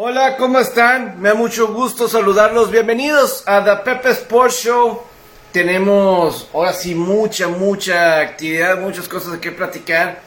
[0.00, 1.20] Hola, ¿cómo están?
[1.20, 2.70] Me da mucho gusto saludarlos.
[2.70, 5.02] Bienvenidos a The Pepe Sports Show.
[5.50, 10.20] Tenemos ahora sí mucha, mucha actividad, muchas cosas qué platicar.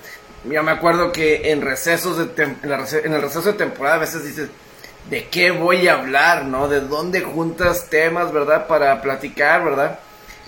[0.43, 4.25] Ya me acuerdo que en recesos de en, en el receso de temporada a veces
[4.25, 4.49] dices,
[5.09, 6.43] ¿de qué voy a hablar?
[6.43, 6.67] ¿No?
[6.67, 8.67] ¿De dónde juntas temas, verdad?
[8.67, 9.99] Para platicar, ¿verdad?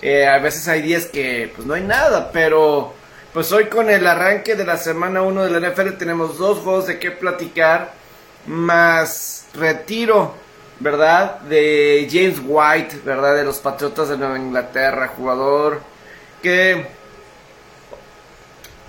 [0.02, 2.92] Eh, a veces hay días que pues no hay nada, pero
[3.32, 6.88] pues hoy con el arranque de la semana 1 de la NFL tenemos dos juegos
[6.88, 8.03] de qué platicar,
[8.46, 10.34] más retiro,
[10.80, 11.40] ¿verdad?
[11.40, 13.36] De James White, ¿verdad?
[13.36, 15.80] De los Patriotas de Nueva Inglaterra, jugador
[16.42, 16.86] que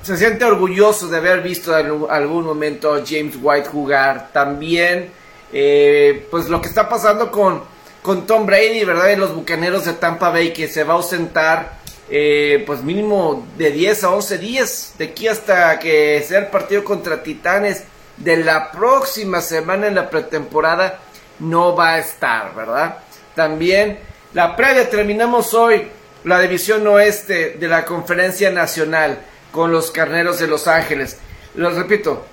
[0.02, 4.30] se siente orgulloso de haber visto en algún momento a James White jugar.
[4.32, 5.12] También,
[5.52, 9.10] eh, pues lo que está pasando con con Tom Brady, ¿verdad?
[9.10, 13.72] Y los bucaneros de Tampa Bay que se va a ausentar, eh, pues mínimo de
[13.72, 17.84] 10 a 11 días, de aquí hasta que sea el partido contra Titanes
[18.18, 21.00] de la próxima semana en la pretemporada,
[21.40, 22.98] no va a estar, ¿verdad?
[23.36, 24.00] También
[24.34, 25.88] la previa, terminamos hoy
[26.24, 29.20] la división oeste de la conferencia nacional
[29.52, 31.18] con los carneros de Los Ángeles.
[31.56, 32.26] Los repito,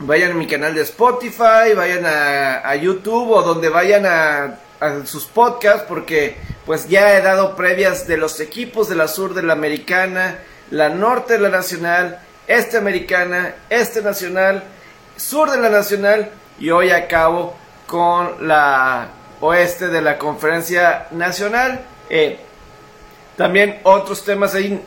[0.00, 5.06] vayan a mi canal de Spotify, vayan a, a YouTube o donde vayan a a
[5.06, 6.36] sus podcasts porque
[6.66, 10.38] pues ya he dado previas de los equipos de la sur de la americana,
[10.70, 14.64] la norte de la nacional, este americana, este nacional,
[15.22, 17.54] sur de la nacional y hoy acabo
[17.86, 19.08] con la
[19.40, 21.80] oeste de la conferencia nacional.
[22.10, 22.38] Eh,
[23.36, 24.82] también otros temas ahí.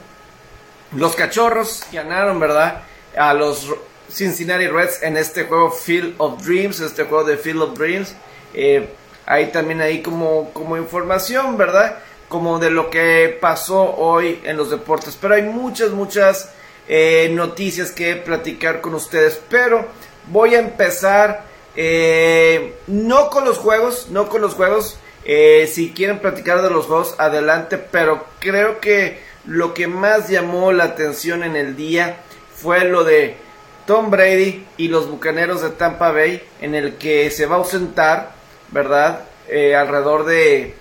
[0.95, 2.83] Los cachorros ganaron, ¿verdad?
[3.17, 3.67] A los
[4.09, 8.15] Cincinnati Reds en este juego Field of Dreams, este juego de Field of Dreams.
[8.53, 8.87] Eh,
[9.25, 11.97] Ahí también ahí como, como información, ¿verdad?
[12.29, 15.17] Como de lo que pasó hoy en los deportes.
[15.19, 16.51] Pero hay muchas, muchas
[16.87, 19.41] eh, noticias que platicar con ustedes.
[19.49, 19.87] Pero
[20.27, 21.43] voy a empezar
[21.75, 24.97] eh, no con los juegos, no con los juegos.
[25.25, 27.77] Eh, si quieren platicar de los juegos, adelante.
[27.77, 32.17] Pero creo que lo que más llamó la atención en el día
[32.55, 33.37] fue lo de
[33.85, 38.35] Tom Brady y los Bucaneros de Tampa Bay, en el que se va a ausentar
[38.71, 39.21] ¿verdad?
[39.47, 40.75] Eh, alrededor de,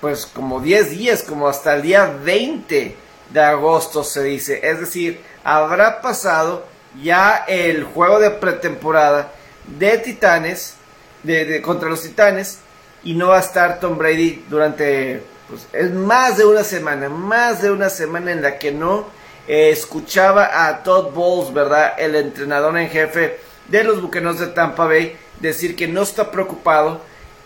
[0.00, 2.96] pues como 10 días, como hasta el día 20
[3.30, 4.60] de agosto se dice.
[4.62, 6.66] Es decir, habrá pasado
[7.02, 9.32] ya el juego de pretemporada
[9.66, 10.74] de Titanes,
[11.22, 12.58] de, contra los Titanes,
[13.02, 17.62] y no va a estar Tom Brady durante, pues es más de una semana, más
[17.62, 19.06] de una semana en la que no
[19.46, 21.94] eh, escuchaba a Todd Bowles, ¿verdad?
[21.98, 23.38] El entrenador en jefe
[23.68, 27.00] de los Bucaneros de Tampa Bay, decir que no está preocupado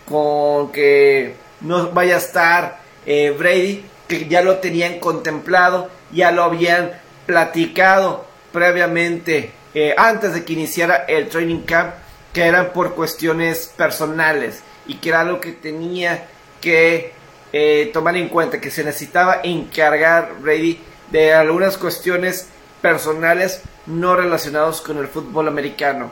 [0.05, 6.43] con que no vaya a estar eh, Brady, que ya lo tenían contemplado, ya lo
[6.43, 6.91] habían
[7.25, 11.93] platicado previamente eh, antes de que iniciara el training camp,
[12.33, 16.27] que eran por cuestiones personales y que era algo que tenía
[16.61, 17.13] que
[17.51, 20.79] eh, tomar en cuenta, que se necesitaba encargar Brady
[21.11, 22.47] de algunas cuestiones
[22.81, 26.11] personales no relacionados con el fútbol americano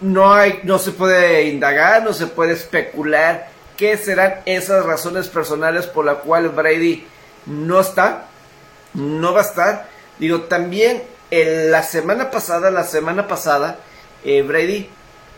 [0.00, 5.86] no hay, no se puede indagar, no se puede especular qué serán esas razones personales
[5.86, 7.06] por la cual Brady
[7.46, 8.26] no está,
[8.94, 9.88] no va a estar.
[10.18, 13.78] Digo, también en la semana pasada, la semana pasada,
[14.24, 14.88] eh, Brady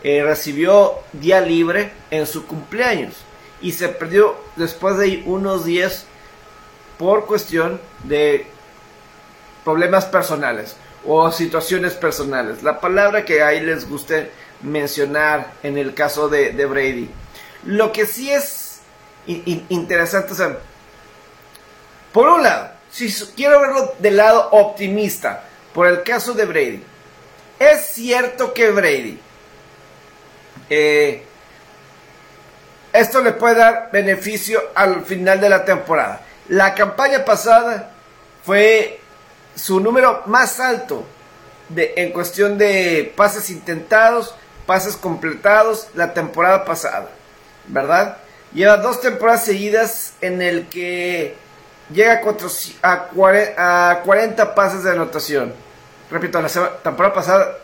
[0.03, 3.15] eh, recibió día libre en su cumpleaños
[3.61, 6.05] y se perdió después de unos días
[6.97, 8.45] por cuestión de
[9.63, 10.75] problemas personales
[11.05, 12.63] o situaciones personales.
[12.63, 14.31] La palabra que ahí les guste
[14.61, 17.09] mencionar en el caso de, Brady.
[17.65, 18.81] Lo que sí es
[19.25, 20.33] interesante,
[22.11, 26.83] por un lado, si quiero verlo del lado optimista, por el caso de Brady,
[27.59, 29.19] es cierto que Brady,
[30.69, 31.23] eh,
[32.91, 36.21] esto le puede dar beneficio al final de la temporada.
[36.47, 37.91] La campaña pasada
[38.43, 38.99] fue
[39.55, 41.05] su número más alto
[41.69, 44.33] de, en cuestión de pases intentados
[44.69, 47.09] pases completados la temporada pasada,
[47.65, 48.17] ¿verdad?
[48.53, 51.35] Lleva dos temporadas seguidas en el que
[51.91, 52.21] llega
[52.83, 55.53] a, 40, pases de anotación.
[56.11, 56.49] Repito, la
[56.83, 57.57] temporada pasada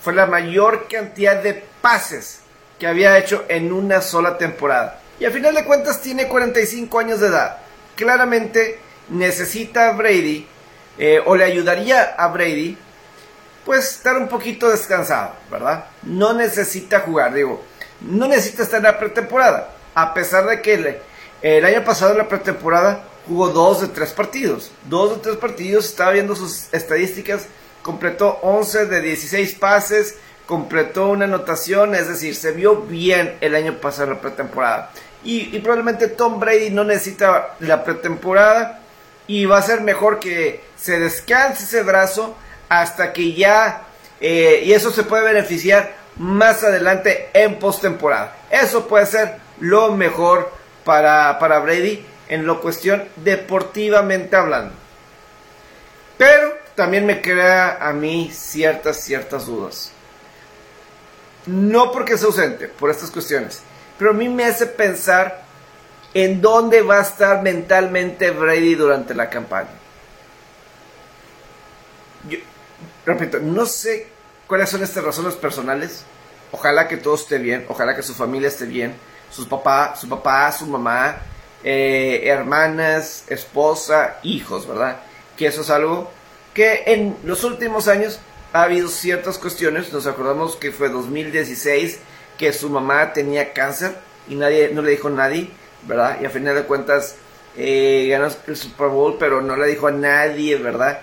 [0.00, 2.40] fue la mayor cantidad de pases
[2.78, 5.00] que había hecho en una sola temporada.
[5.20, 7.58] Y al final de cuentas tiene 45 años de edad.
[7.94, 10.48] Claramente necesita a Brady,
[10.98, 12.76] eh, o le ayudaría a Brady,
[13.64, 15.84] pues estar un poquito descansado, ¿verdad?
[16.02, 17.62] No necesita jugar, digo,
[18.00, 21.00] no necesita estar en la pretemporada, a pesar de que
[21.42, 25.86] el, año pasado en la pretemporada jugó dos de tres partidos, dos de tres partidos,
[25.86, 27.46] estaba viendo sus estadísticas,
[27.82, 30.16] completó 11 de 16 pases,
[30.46, 34.90] completó una anotación, es decir, se vio bien el año pasado en la pretemporada.
[35.24, 38.80] Y, probablemente Tom Brady no necesita la pretemporada
[39.28, 42.36] y va a ser mejor que se descanse ese brazo
[42.68, 43.82] hasta que ya,
[44.20, 48.36] eh, y eso se puede beneficiar más adelante en postemporada.
[48.50, 50.52] Eso puede ser lo mejor
[50.84, 54.72] para, para Brady en lo cuestión deportivamente hablando.
[56.16, 59.92] Pero también me crea a mí ciertas, ciertas dudas.
[61.44, 63.60] No porque sea ausente, por estas cuestiones.
[63.98, 65.42] Pero a mí me hace pensar
[66.14, 69.68] en dónde va a estar mentalmente Brady durante la campaña.
[72.30, 72.38] Yo,
[73.04, 74.06] repito, no sé
[74.46, 76.04] cuáles son estas razones personales.
[76.50, 78.94] Ojalá que todo esté bien, ojalá que su familia esté bien,
[79.30, 81.18] sus papá, su papá, su mamá,
[81.64, 85.00] eh, hermanas, esposa, hijos, ¿verdad?
[85.36, 86.10] Que eso es algo
[86.54, 88.20] que en los últimos años
[88.52, 89.92] ha habido ciertas cuestiones.
[89.92, 91.98] Nos acordamos que fue 2016
[92.38, 93.96] que su mamá tenía cáncer
[94.28, 95.50] y nadie no le dijo a nadie,
[95.86, 96.18] ¿verdad?
[96.20, 97.16] Y a final de cuentas
[97.56, 101.00] eh, ganó el Super Bowl, pero no le dijo a nadie, ¿verdad?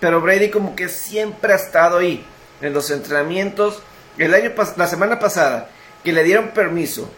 [0.00, 2.24] Pero Brady como que siempre ha estado ahí
[2.60, 3.82] en los entrenamientos.
[4.18, 5.70] El año la semana pasada
[6.02, 7.10] que le dieron permiso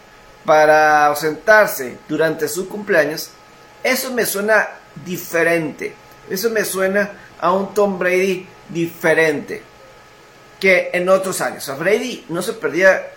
[0.45, 3.29] para ausentarse durante su cumpleaños,
[3.83, 4.67] eso me suena
[5.05, 5.95] diferente.
[6.29, 9.61] Eso me suena a un Tom Brady diferente
[10.59, 11.67] que en otros años.
[11.69, 13.11] A Brady no se perdía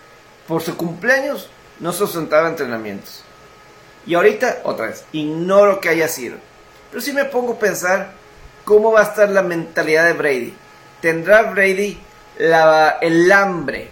[0.48, 3.22] por su cumpleaños, no se ausentaba entrenamientos.
[4.06, 6.36] Y ahorita, otra vez, ignoro que haya sido.
[6.90, 8.12] Pero si me pongo a pensar
[8.66, 10.54] cómo va a estar la mentalidad de Brady.
[11.00, 11.98] ¿Tendrá Brady
[12.36, 13.90] el hambre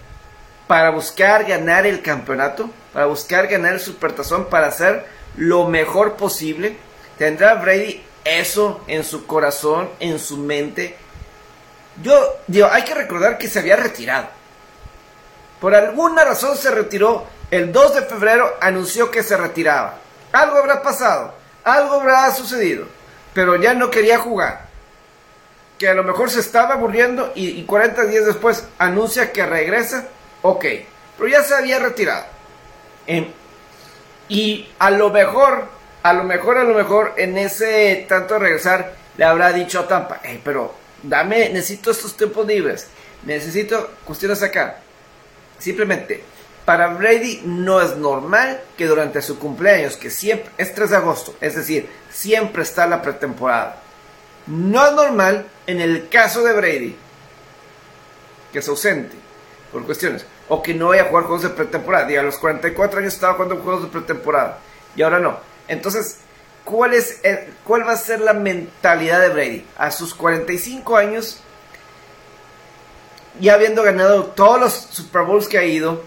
[0.67, 2.69] para buscar ganar el campeonato?
[2.95, 5.05] Para buscar ganar el supertazón, para hacer
[5.35, 6.77] lo mejor posible.
[7.17, 10.95] ¿Tendrá Brady eso en su corazón, en su mente?
[12.01, 14.29] Yo digo, hay que recordar que se había retirado.
[15.59, 17.27] Por alguna razón se retiró.
[17.51, 19.97] El 2 de febrero anunció que se retiraba.
[20.31, 21.33] Algo habrá pasado,
[21.65, 22.87] algo habrá sucedido,
[23.33, 24.67] pero ya no quería jugar.
[25.77, 30.07] Que a lo mejor se estaba aburriendo y, y 40 días después anuncia que regresa.
[30.43, 30.65] Ok,
[31.17, 32.34] pero ya se había retirado
[34.27, 35.67] y a lo mejor,
[36.03, 40.21] a lo mejor, a lo mejor, en ese tanto regresar, le habrá dicho a Tampa,
[40.43, 40.73] pero
[41.03, 42.87] dame, necesito estos tiempos libres,
[43.23, 44.79] necesito cuestiones acá.
[45.59, 46.23] Simplemente,
[46.65, 51.35] para Brady no es normal que durante su cumpleaños, que siempre es 3 de agosto,
[51.39, 53.81] es decir, siempre está la pretemporada.
[54.47, 56.95] No es normal en el caso de Brady
[58.51, 59.15] que se ausente
[59.71, 62.19] por cuestiones o que no vaya a jugar juegos de pretemporada.
[62.19, 64.59] A los 44 años estaba jugando juegos de pretemporada
[64.95, 65.37] y ahora no.
[65.67, 66.17] Entonces,
[66.63, 67.21] ¿cuál, es
[67.63, 69.65] ¿cuál va a ser la mentalidad de Brady?
[69.77, 71.41] A sus 45 años,
[73.39, 76.03] ya habiendo ganado todos los Super Bowls que ha ido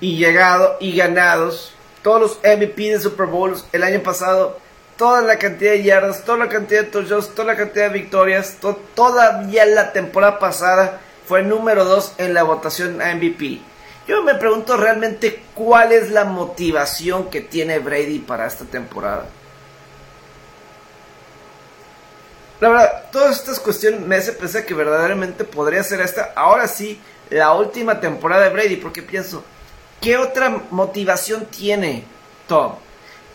[0.00, 4.58] y llegado y ganados, todos los MVP de Super Bowls el año pasado,
[4.96, 8.58] toda la cantidad de yardas, toda la cantidad de touchdowns, toda la cantidad de victorias,
[8.94, 13.60] todavía la temporada pasada fue número 2 en la votación a MVP.
[14.08, 19.26] Yo me pregunto realmente cuál es la motivación que tiene Brady para esta temporada.
[22.58, 27.00] La verdad, todas estas cuestiones me hace pensar que verdaderamente podría ser esta, ahora sí,
[27.30, 29.44] la última temporada de Brady, porque pienso,
[30.00, 32.02] ¿qué otra motivación tiene
[32.48, 32.72] Tom?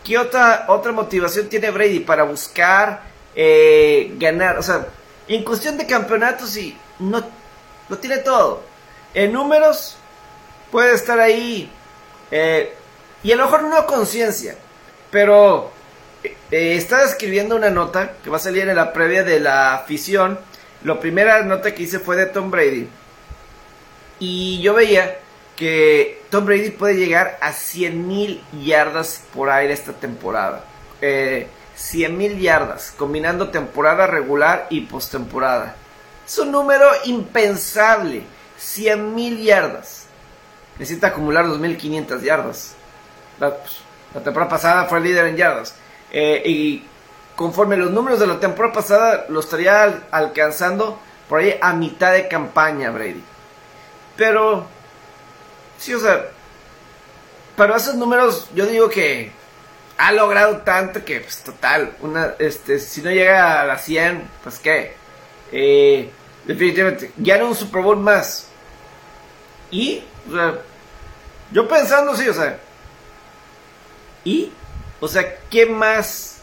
[0.03, 4.57] ¿Qué otra, otra motivación tiene Brady para buscar eh, ganar?
[4.57, 4.85] O sea,
[5.29, 7.44] en cuestión de campeonatos y no
[7.89, 8.63] lo tiene todo.
[9.13, 9.97] En números
[10.71, 11.71] puede estar ahí.
[12.31, 12.73] Eh,
[13.23, 14.55] y a lo mejor no conciencia.
[15.11, 15.71] Pero
[16.23, 19.75] eh, eh, estaba escribiendo una nota que va a salir en la previa de la
[19.75, 20.39] afición.
[20.83, 22.87] La primera nota que hice fue de Tom Brady.
[24.19, 25.19] Y yo veía
[25.55, 30.65] que Tom Brady puede llegar a 100.000 yardas por aire esta temporada.
[31.01, 35.75] Eh, 100.000 yardas, combinando temporada regular y postemporada.
[36.25, 38.23] Es un número impensable.
[38.57, 40.05] 100 mil yardas.
[40.79, 42.75] Necesita acumular 2.500 yardas.
[43.39, 43.79] Pues,
[44.13, 45.75] la, temporada pasada fue líder en yardas.
[46.11, 46.85] Eh, y
[47.35, 52.27] conforme los números de la temporada pasada, lo estaría alcanzando por ahí a mitad de
[52.27, 53.23] campaña Brady.
[54.15, 54.65] Pero,
[55.77, 56.25] sí, o sea,
[57.55, 59.31] para esos números yo digo que
[59.97, 61.95] ha logrado tanto que, pues, total,
[62.39, 65.04] este, si no llega a las 100, pues qué
[65.57, 66.09] eh,
[66.45, 68.47] definitivamente, gana un Super Bowl más.
[69.71, 70.61] Y, o sea,
[71.51, 72.59] yo pensando, sí, o sea,
[74.23, 74.51] y,
[74.99, 76.39] o sea, ¿qué más?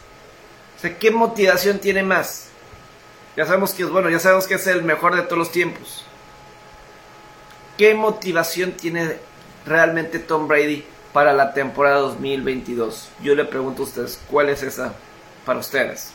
[0.77, 2.47] O sea, ¿qué motivación tiene más?
[3.37, 6.05] Ya sabemos que es bueno, ya sabemos que es el mejor de todos los tiempos.
[7.77, 9.17] ¿qué motivación tiene
[9.65, 13.09] realmente Tom Brady para la temporada 2022?
[13.21, 14.93] Yo le pregunto a ustedes, ¿cuál es esa
[15.45, 16.11] para ustedes?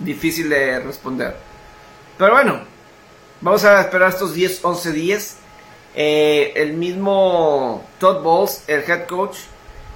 [0.00, 1.36] Difícil de responder.
[2.20, 2.60] Pero bueno,
[3.40, 5.36] vamos a esperar estos 10, 11 días.
[5.94, 9.38] Eh, el mismo Todd Bowles, el head coach,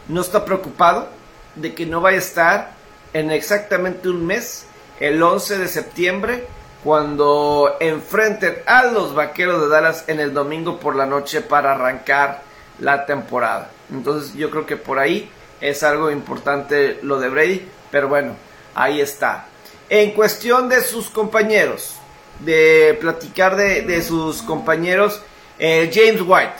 [0.08, 1.10] no está preocupado
[1.54, 2.70] de que no vaya a estar
[3.12, 4.64] en exactamente un mes,
[5.00, 6.46] el 11 de septiembre,
[6.82, 12.40] cuando enfrenten a los Vaqueros de Dallas en el domingo por la noche para arrancar
[12.78, 13.70] la temporada.
[13.92, 18.34] Entonces yo creo que por ahí es algo importante lo de Brady, pero bueno,
[18.74, 19.44] ahí está.
[19.90, 22.00] En cuestión de sus compañeros,
[22.40, 25.20] de platicar de, sus compañeros,
[25.58, 26.54] eh, James White,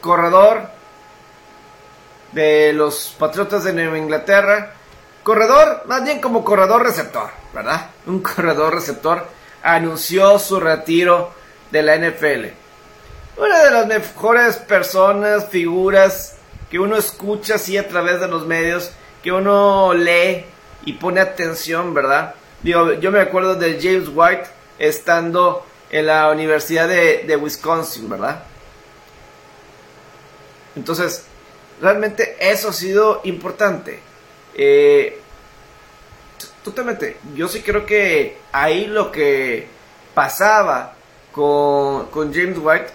[0.00, 0.70] corredor
[2.32, 4.74] de los Patriotas de Nueva Inglaterra,
[5.22, 7.90] corredor, más bien como corredor receptor, ¿verdad?
[8.06, 9.26] Un corredor receptor
[9.62, 11.32] anunció su retiro
[11.70, 12.46] de la NFL.
[13.36, 16.36] Una de las mejores personas, figuras
[16.70, 18.92] que uno escucha así a través de los medios,
[19.22, 20.44] que uno lee
[20.84, 22.34] y pone atención, ¿verdad?
[22.62, 24.44] yo me acuerdo de James White
[24.80, 28.42] estando en la Universidad de, Wisconsin, ¿verdad?
[30.74, 31.26] Entonces,
[31.80, 34.00] realmente eso ha sido importante.
[34.54, 35.20] Eh,
[36.64, 37.18] totalmente.
[37.34, 39.68] Yo sí creo que ahí lo que
[40.14, 40.94] pasaba
[41.32, 42.88] con, James White,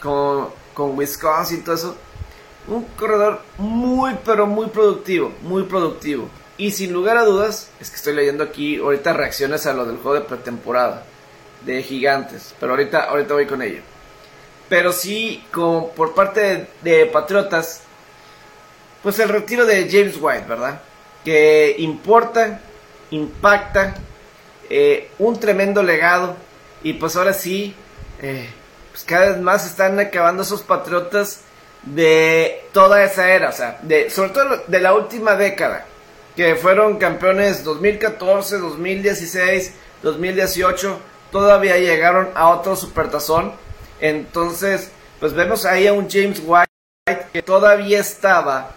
[0.00, 1.96] con, con Wisconsin y todo eso,
[2.68, 6.28] un corredor muy, pero muy productivo, muy productivo.
[6.56, 9.96] Y sin lugar a dudas, es que estoy leyendo aquí ahorita reacciones a lo del
[9.96, 11.04] juego de pretemporada
[11.64, 13.82] de gigantes, pero ahorita, ahorita voy con ello.
[14.68, 17.82] Pero sí, como por parte de Patriotas,
[19.02, 20.80] pues el retiro de James White, ¿verdad?
[21.24, 22.60] Que importa,
[23.10, 23.94] impacta,
[24.70, 26.36] eh, un tremendo legado.
[26.82, 27.74] Y pues ahora sí,
[28.22, 28.48] eh,
[28.90, 31.40] pues cada vez más están acabando esos patriotas
[31.82, 35.86] de toda esa era, o sea, de, sobre todo de la última década,
[36.34, 40.98] que fueron campeones 2014, 2016, 2018,
[41.34, 43.52] todavía llegaron a otro supertazón.
[44.00, 46.70] Entonces, pues vemos ahí a un James White
[47.32, 48.70] que todavía estaba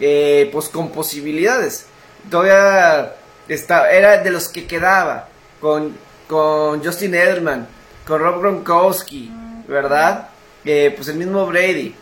[0.00, 1.84] eh, pues con posibilidades.
[2.30, 3.16] Todavía
[3.46, 5.28] era de los que quedaba
[5.60, 5.94] con,
[6.26, 7.68] con Justin Edelman,
[8.06, 9.30] con Rob Gronkowski,
[9.68, 10.30] ¿verdad?
[10.64, 11.94] Eh, pues el mismo Brady.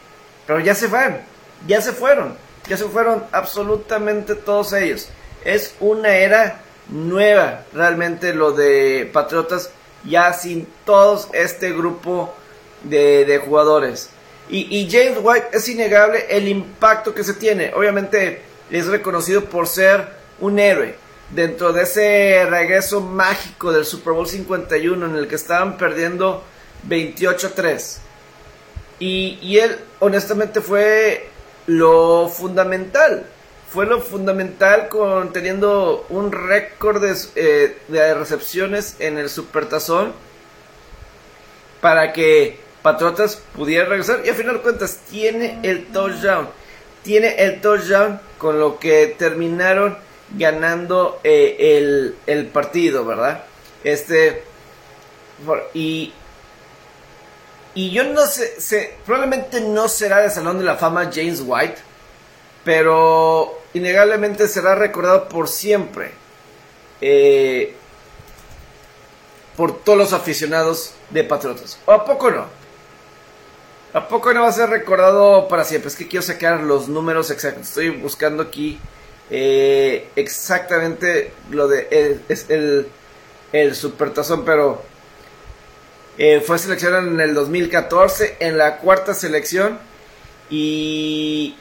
[0.47, 1.19] Pero ya se fueron,
[1.67, 2.37] ya se fueron,
[2.69, 5.09] ya se fueron absolutamente todos ellos.
[5.45, 9.73] Es una era nueva realmente lo de Patriotas,
[10.05, 12.35] ya sin todos este grupo
[12.83, 14.11] de, de jugadores.
[14.49, 17.73] Y, y, James White es innegable el impacto que se tiene.
[17.75, 20.09] Obviamente es reconocido por ser
[20.41, 20.97] un héroe
[21.31, 26.43] dentro de ese regreso mágico del Super Bowl 51 en el que estaban perdiendo
[26.89, 27.99] 28-3.
[29.01, 31.29] Y, y, él honestamente fue
[31.67, 33.27] lo fundamental.
[33.73, 40.13] Fue lo fundamental con teniendo un récord de, eh, de recepciones en el Supertazón
[41.81, 44.23] para que Patriotas pudiera regresar.
[44.25, 46.49] Y al final de cuentas tiene el touchdown.
[47.03, 49.99] Tiene el touchdown con lo que terminaron
[50.37, 53.45] ganando eh, el, partido, ¿verdad?
[53.85, 54.43] Este.
[55.75, 56.13] Y.
[57.75, 61.77] Y yo no sé, probablemente no será de Salón de la Fama James White,
[62.69, 66.11] pero innegablemente será recordado por siempre
[67.01, 67.73] eh,
[69.57, 71.79] por todos los aficionados de Patriotas.
[71.87, 72.45] ¿O a poco no?
[73.95, 75.89] ¿A poco no va a ser recordado para siempre?
[75.89, 77.69] Es que quiero sacar los números exactos.
[77.69, 78.79] Estoy buscando aquí
[79.31, 82.87] eh, exactamente lo de el, es el,
[83.51, 84.83] el supertazón, pero
[86.19, 89.79] eh, fue seleccionado en el 2014 en la cuarta selección
[90.51, 91.57] y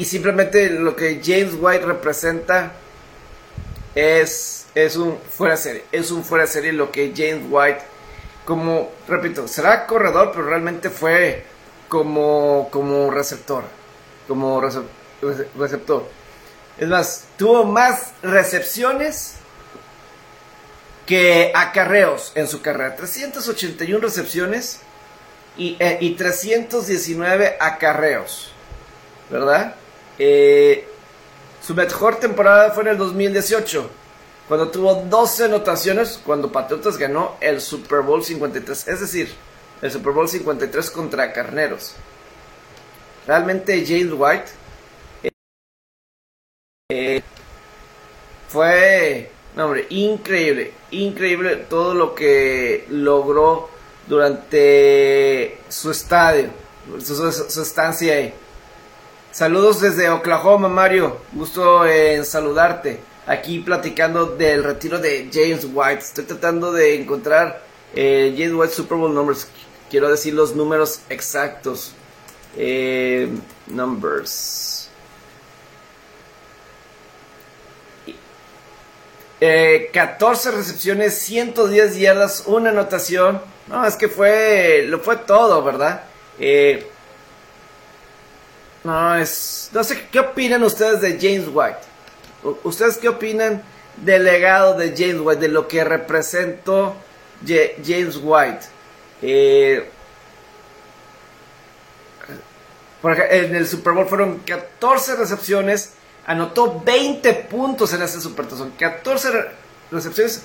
[0.00, 2.72] y simplemente lo que James White representa
[3.94, 7.82] es es un fuera de serie, es un fuera de serie lo que James White
[8.46, 11.44] como repito, será corredor, pero realmente fue
[11.86, 13.64] como como receptor
[14.26, 16.08] como receptor.
[16.78, 19.34] Es más, tuvo más recepciones
[21.04, 22.96] que acarreos en su carrera.
[22.96, 24.80] 381 recepciones
[25.58, 25.76] y,
[26.16, 28.52] 319 eh, acarreos.
[29.28, 29.74] ¿Verdad?
[30.22, 30.86] Eh,
[31.62, 33.88] su mejor temporada fue en el 2018,
[34.46, 38.86] cuando tuvo 12 anotaciones, cuando Patriotas ganó el Super Bowl 53.
[38.88, 39.32] Es decir,
[39.80, 41.94] el Super Bowl 53 contra Carneros.
[43.26, 44.50] Realmente James White
[46.90, 47.22] eh,
[48.48, 49.30] fue
[49.88, 53.70] increíble, increíble todo lo que logró
[54.06, 56.50] durante su estadio,
[57.02, 58.34] su, estancia ahí.
[59.32, 61.18] Saludos desde Oklahoma, Mario.
[61.32, 62.98] Gusto en saludarte.
[63.26, 66.00] Aquí platicando del retiro de James White.
[66.00, 67.62] Estoy tratando de encontrar
[67.94, 69.46] eh, James White Super Bowl numbers.
[69.88, 71.92] Quiero decir los números exactos.
[72.56, 73.28] Eh,
[73.68, 74.90] numbers.
[79.40, 83.40] 14 eh, recepciones, 110 yardas, una anotación.
[83.68, 86.02] No, es que fue, lo fue todo, ¿verdad?
[86.40, 86.90] Eh,
[88.84, 91.78] no, es, no sé, ¿qué opinan ustedes de James White?
[92.64, 93.62] ¿Ustedes qué opinan
[93.96, 96.94] del legado de James White, de lo que representó
[97.46, 98.66] James White?
[99.22, 99.90] Eh,
[103.02, 105.92] en el Super Bowl fueron 14 recepciones,
[106.26, 108.72] anotó 20 puntos en ese supertazón.
[108.78, 109.28] 14
[109.90, 110.42] recepciones,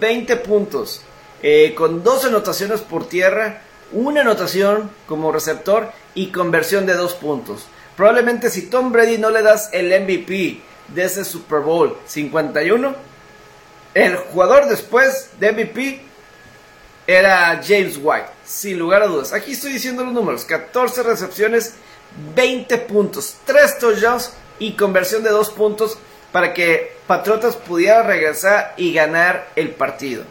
[0.00, 1.02] 20 puntos.
[1.42, 3.60] Eh, con dos anotaciones por tierra,
[3.94, 7.66] una anotación como receptor y conversión de dos puntos.
[7.96, 12.94] Probablemente si Tom Brady no le das el MVP de ese Super Bowl 51,
[13.94, 16.00] el jugador después de MVP
[17.06, 19.32] era James White, sin lugar a dudas.
[19.32, 21.74] Aquí estoy diciendo los números, 14 recepciones,
[22.34, 25.98] 20 puntos, 3 touchdowns y conversión de dos puntos
[26.32, 30.24] para que Patriotas pudiera regresar y ganar el partido.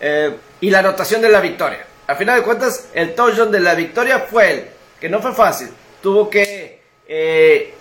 [0.00, 1.85] Eh, y la anotación de la victoria.
[2.06, 4.66] A final de cuentas, el touchdown de la victoria fue él,
[5.00, 5.68] que no fue fácil.
[6.02, 7.74] Tuvo que eh,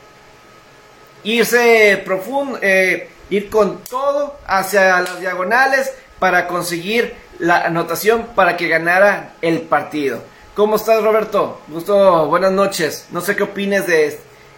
[1.23, 8.67] irse profundo, eh, ir con todo hacia las diagonales para conseguir la anotación para que
[8.67, 10.21] ganara el partido.
[10.55, 11.61] ¿Cómo estás, Roberto?
[11.67, 13.07] Gusto, buenas noches.
[13.11, 14.17] No sé qué opines de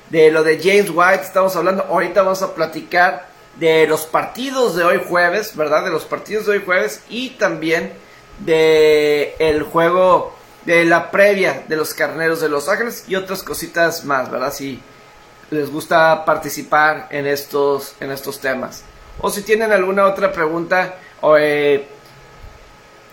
[0.09, 3.27] de lo de James White, estamos hablando, ahorita vamos a platicar
[3.59, 5.83] de los partidos de hoy jueves, ¿verdad?
[5.83, 7.91] De los partidos de hoy jueves y también
[8.39, 14.03] de el juego de la previa de los Carneros de Los Ángeles y otras cositas
[14.03, 14.53] más, ¿verdad?
[14.53, 14.81] Si
[15.49, 18.83] les gusta participar en estos, en estos temas.
[19.19, 21.87] O si tienen alguna otra pregunta, o, eh,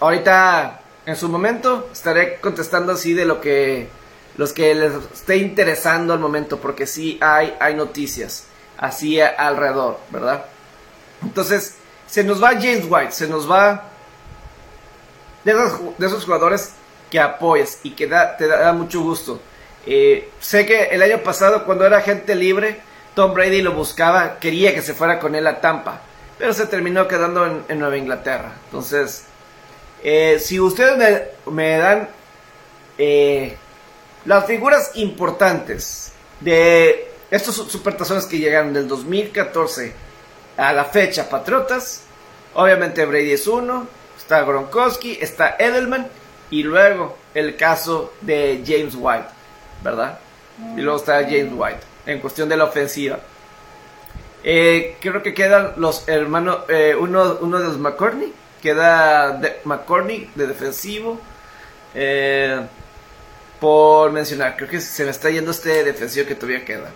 [0.00, 3.88] ahorita en su momento estaré contestando así de lo que
[4.36, 10.44] los que les esté interesando al momento, porque sí hay, hay noticias así alrededor, ¿verdad?
[11.22, 11.76] Entonces,
[12.08, 13.90] se nos va James White, se nos va
[15.44, 16.72] de esos, de esos jugadores
[17.10, 19.40] que apoyas y que da, te da, mucho gusto.
[19.86, 22.80] Eh, sé que el año pasado, cuando era gente libre,
[23.14, 26.00] Tom Brady lo buscaba, quería que se fuera con él a Tampa,
[26.38, 28.52] pero se terminó quedando en, Nueva Inglaterra.
[28.64, 29.24] Entonces,
[30.02, 30.96] eh, si ustedes
[31.46, 32.08] me, me dan
[32.98, 33.56] eh,
[34.24, 39.92] las figuras importantes de estos supertazones que llegaron del 2014
[40.56, 42.02] a la fecha, Patriotas,
[42.54, 43.86] obviamente Brady es uno,
[44.24, 46.08] está Gronkowski, está Edelman
[46.48, 49.26] y luego el caso de James White,
[49.82, 50.18] ¿verdad?
[50.76, 53.18] Y luego está James White en cuestión de la ofensiva.
[54.42, 58.32] Eh, creo que quedan los hermanos, eh, uno, uno de los McCorney,
[58.62, 61.20] queda de, McCorney de defensivo.
[61.94, 62.60] Eh,
[63.60, 64.56] por mencionar.
[64.56, 66.90] Creo que se me está yendo este defensivo que todavía queda.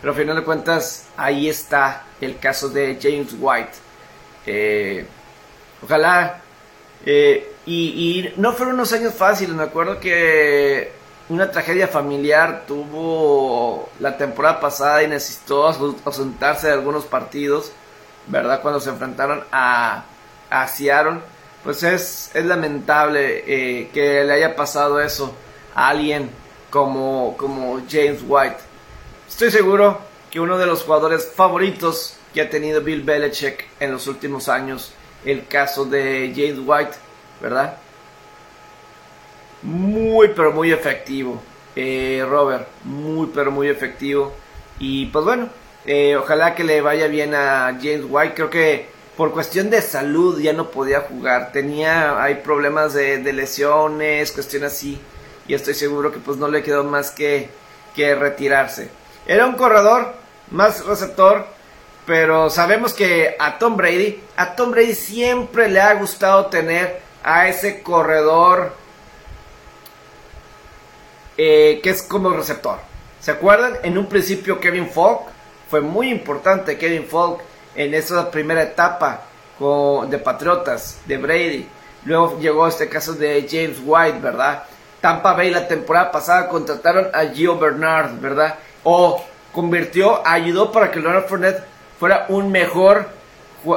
[0.00, 3.72] Pero al final de cuentas, ahí está el caso de James White.
[5.82, 6.41] Ojalá.
[7.04, 9.54] Eh, y, no fueron unos años fáciles.
[9.54, 10.92] Me acuerdo que
[11.28, 17.72] una tragedia familiar tuvo la temporada pasada y necesitó ausentarse de algunos partidos.
[18.26, 18.62] ¿Verdad?
[18.62, 20.04] Cuando se enfrentaron a,
[20.50, 20.68] a.
[21.64, 25.32] Pues es, es lamentable eh, que le haya pasado eso
[25.74, 26.30] alguien
[26.70, 28.56] como, como James White.
[29.28, 34.06] Estoy seguro que uno de los jugadores favoritos que ha tenido Bill Belichick en los
[34.06, 34.92] últimos años,
[35.24, 36.96] el caso de James White,
[37.40, 37.78] ¿verdad?
[39.62, 41.40] Muy, pero muy efectivo,
[41.76, 44.32] eh, Robert, muy, pero muy efectivo.
[44.78, 45.48] Y pues bueno,
[45.86, 48.34] eh, ojalá que le vaya bien a James White.
[48.34, 51.52] Creo que por cuestión de salud ya no podía jugar.
[51.52, 55.00] Tenía, hay problemas de, de lesiones, cuestiones así
[55.46, 57.50] y estoy seguro que pues no le quedó más que,
[57.94, 58.90] que retirarse.
[59.26, 60.14] Era un corredor,
[60.50, 61.46] más receptor,
[62.06, 67.48] pero sabemos que a Tom Brady, a Tom Brady siempre le ha gustado tener a
[67.48, 68.74] ese corredor
[71.36, 72.78] eh, que es como receptor.
[73.20, 73.78] ¿Se acuerdan?
[73.84, 75.20] En un principio Kevin Falk
[75.70, 77.40] fue muy importante Kevin Falk
[77.74, 79.22] en esa primera etapa
[80.08, 81.68] de Patriotas, de Brady.
[82.04, 84.64] Luego llegó este caso de James White, ¿verdad?
[85.00, 88.56] Tampa Bay la temporada pasada contrataron a Gio Bernard, ¿verdad?
[88.82, 91.62] O convirtió, ayudó para que Leonard Fournette
[92.02, 93.06] fuera un mejor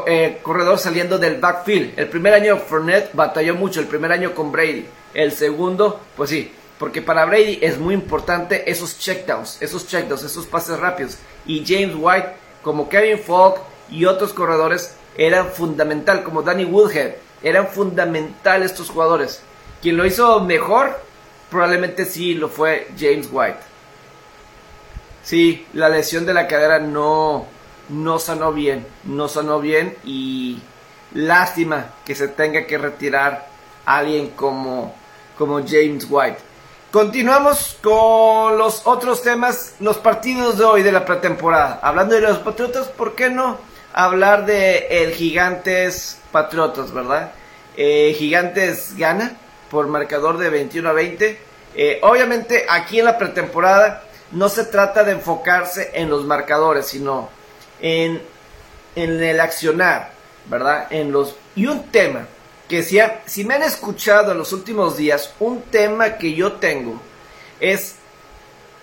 [0.08, 1.94] eh, corredor saliendo del backfield.
[1.96, 4.88] El primer año Fournette batalló mucho, el primer año con Brady.
[5.14, 10.48] El segundo, pues sí, porque para Brady es muy importante esos checkdowns, esos checkdowns, esos
[10.48, 11.20] pases rápidos.
[11.46, 12.30] Y James White,
[12.64, 13.60] como Kevin Falk
[13.92, 19.44] y otros corredores, eran fundamental, como Danny Woodhead, eran fundamental estos jugadores.
[19.84, 21.00] Quien lo hizo mejor,
[21.52, 23.60] probablemente sí lo fue James White.
[25.22, 27.54] Sí, la lesión de la cadera no,
[27.90, 30.60] no sanó bien, no sanó bien y
[31.14, 33.48] lástima que se tenga que retirar
[33.86, 34.96] alguien como,
[35.38, 36.38] como James White.
[36.92, 41.80] Continuamos con los otros temas, los partidos de hoy de la pretemporada.
[41.82, 43.58] Hablando de los Patriotas, ¿por qué no
[43.94, 47.32] hablar de el Gigantes Patriotas, verdad?
[47.76, 49.34] Eh, Gigantes gana
[49.70, 51.40] por marcador de 21 a 20.
[51.76, 57.30] Eh, obviamente aquí en la pretemporada no se trata de enfocarse en los marcadores, sino
[57.82, 58.22] en,
[58.96, 60.12] en el accionar,
[60.50, 60.88] ¿verdad?
[60.90, 62.28] En los, y un tema
[62.68, 67.00] que si, si me han escuchado en los últimos días, un tema que yo tengo
[67.60, 67.96] es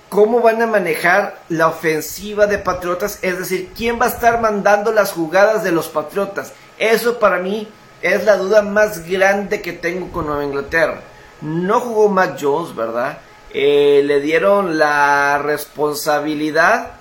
[0.09, 4.93] cómo van a manejar la ofensiva de Patriotas, es decir, quién va a estar mandando
[4.93, 6.53] las jugadas de los Patriotas.
[6.79, 7.67] Eso para mí
[8.03, 11.01] es la duda más grande que tengo con Nueva Inglaterra.
[11.41, 13.19] No jugó Matt Jones, ¿verdad?
[13.55, 16.93] Eh, le dieron la responsabilidad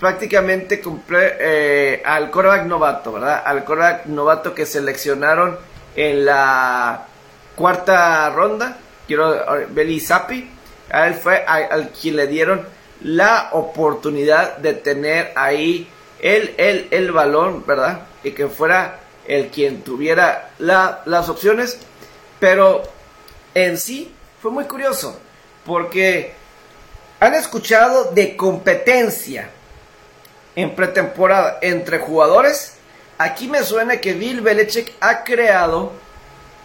[0.00, 0.82] prácticamente
[1.12, 3.42] eh, al quarterback novato, ¿verdad?
[3.44, 5.58] Al quarterback novato que seleccionaron
[5.94, 7.06] en la
[7.54, 9.36] cuarta ronda, quiero
[9.68, 10.50] Beli Zappi,
[10.90, 12.66] a él fue al quien le dieron
[13.02, 18.00] la oportunidad de tener ahí el, el, el balón, ¿verdad?
[18.24, 21.78] Y que fuera el quien tuviera las opciones,
[22.38, 22.82] pero
[23.54, 25.20] en sí fue muy curioso,
[25.66, 26.32] porque
[27.20, 29.50] han escuchado de competencia
[30.60, 32.74] en pretemporada entre jugadores,
[33.18, 35.92] aquí me suena que Bill Belichick ha creado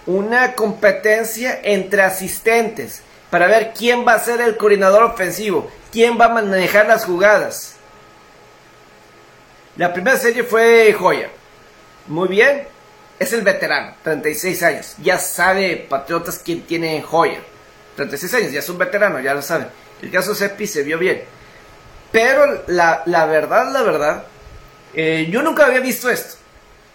[0.06, 6.26] una competencia entre asistentes para ver quién va a ser el coordinador ofensivo, quién va
[6.26, 7.76] a manejar las jugadas.
[9.78, 11.30] La primera serie fue Joya.
[12.08, 12.68] Muy bien,
[13.20, 14.96] es el veterano, 36 años.
[15.02, 17.40] Ya sabe Patriotas quién tiene Joya.
[17.96, 19.68] 36 años, ya es un veterano, ya lo sabe.
[20.02, 21.24] El caso Seppi se vio bien.
[22.12, 24.24] Pero la, verdad, la verdad,
[24.94, 26.36] eh, yo nunca había visto esto.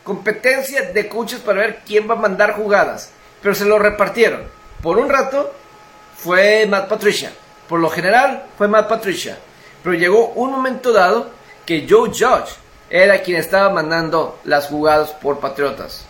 [0.04, 3.10] Competencia de coaches para ver quién va a mandar jugadas.
[3.42, 4.42] Pero se lo repartieron.
[4.82, 5.52] Por un rato
[6.16, 7.32] fue Matt Patricia.
[7.68, 9.38] Por lo general fue Matt Patricia.
[9.82, 11.30] Pero llegó un momento dado
[11.66, 12.56] que Joe Judge
[12.90, 16.06] era quien estaba mandando las jugadas por Patriotas.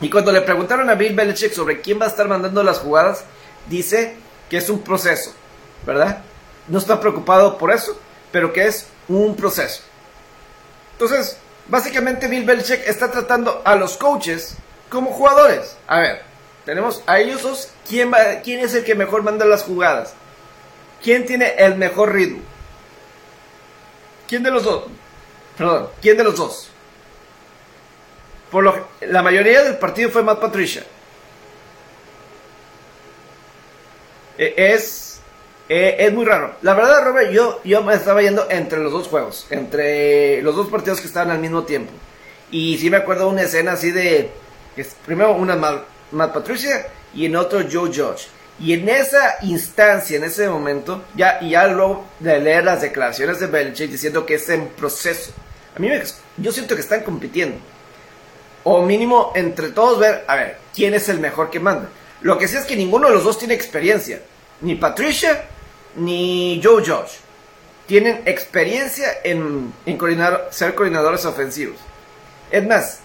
[0.00, 3.24] Y cuando le preguntaron a Bill Belichick sobre quién va a estar mandando las jugadas,
[3.66, 4.16] dice
[4.50, 5.32] que es un proceso,
[5.86, 6.22] ¿verdad?
[6.68, 7.98] No está preocupado por eso,
[8.36, 9.80] pero que es un proceso.
[10.92, 14.56] Entonces, básicamente Bill Belichick está tratando a los coaches
[14.90, 15.74] como jugadores.
[15.86, 16.20] A ver,
[16.66, 20.12] tenemos a ellos dos, ¿quién, va, quién es el que mejor manda las jugadas?
[21.02, 22.42] ¿Quién tiene el mejor ritmo?
[24.28, 24.84] ¿Quién de los dos?
[25.56, 26.68] Perdón, ¿quién de los dos?
[28.50, 30.84] Por lo, la mayoría del partido fue Matt Patricia.
[34.36, 35.05] E, es,
[35.68, 36.56] e, es muy raro.
[36.62, 40.68] La verdad, Robert, yo, yo me estaba yendo entre los dos juegos, entre los dos
[40.68, 41.92] partidos que estaban al mismo tiempo.
[42.50, 44.30] Y sí me acuerdo una escena así de,
[45.04, 48.28] primero una Matt, Patricia y en otro Joe Judge.
[48.58, 53.40] Y en esa instancia, en ese momento, ya, y ya luego de leer las declaraciones
[53.40, 55.32] de Belichick diciendo que es en proceso.
[55.76, 56.02] A mí me,
[56.38, 57.58] yo siento que están compitiendo.
[58.64, 61.88] O mínimo entre todos ver, a ver, quién es el mejor que manda.
[62.22, 64.22] Lo que sí es que ninguno de los dos tiene experiencia.
[64.62, 65.44] Ni Patricia
[65.96, 67.18] ni Joe Josh.
[67.86, 69.98] Tienen experiencia en, en
[70.50, 71.76] ser coordinadores ofensivos.
[72.50, 73.00] Es más,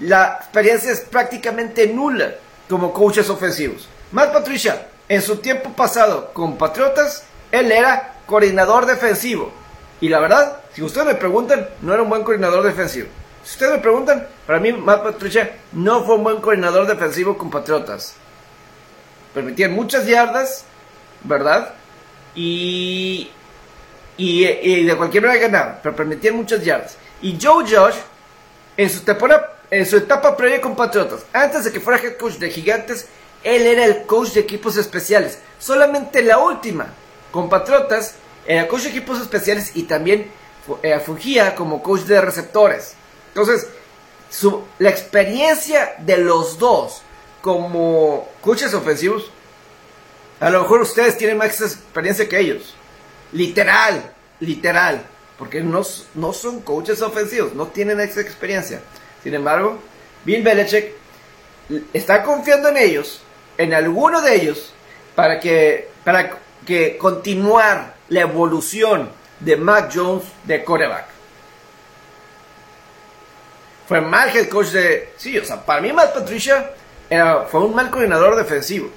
[0.00, 2.34] la experiencia es prácticamente nula
[2.68, 3.88] como coaches ofensivos.
[4.12, 9.52] Matt Patricia, en su tiempo pasado con Patriotas, él era coordinador defensivo.
[10.00, 13.08] Y la verdad, si ustedes me preguntan, no era un buen coordinador defensivo.
[13.44, 17.50] Si ustedes me preguntan, para mí Matt Patricia no fue un buen coordinador defensivo con
[17.50, 18.14] Patriotas.
[19.34, 20.64] Permitían muchas yardas,
[21.24, 21.74] ¿verdad?
[22.34, 23.30] Y,
[24.16, 26.96] y, de cualquier manera ganaban, pero permitían muchas yardas.
[27.20, 27.96] Y Joe Josh,
[28.76, 32.34] en su, temporada, en su etapa previa con Patriotas, antes de que fuera head coach
[32.34, 33.08] de Gigantes,
[33.42, 35.38] él era el coach de equipos especiales.
[35.58, 36.86] Solamente la última,
[37.30, 38.14] con Patriotas,
[38.46, 40.30] era coach de equipos especiales y también
[40.82, 42.94] eh, fungía como coach de receptores.
[43.28, 43.66] Entonces,
[44.30, 47.02] su, la experiencia de los dos
[47.40, 49.30] como coaches ofensivos,
[50.42, 52.74] a lo mejor ustedes tienen más experiencia que ellos.
[53.30, 55.06] Literal, literal.
[55.38, 55.82] porque no,
[56.14, 58.80] no son coaches ofensivos, no tienen esa experiencia.
[59.22, 59.78] Sin embargo,
[60.24, 60.94] Bill Belichick
[61.92, 63.22] está confiando en ellos,
[63.56, 64.72] en alguno de ellos,
[65.14, 71.06] para que, para que continuar la evolución de Mac Jones de coreback.
[73.88, 75.12] Fue mal head coach de...
[75.16, 76.70] Sí, o sea, para mí Matt Patricia
[77.48, 78.90] fue un mal coordinador defensivo.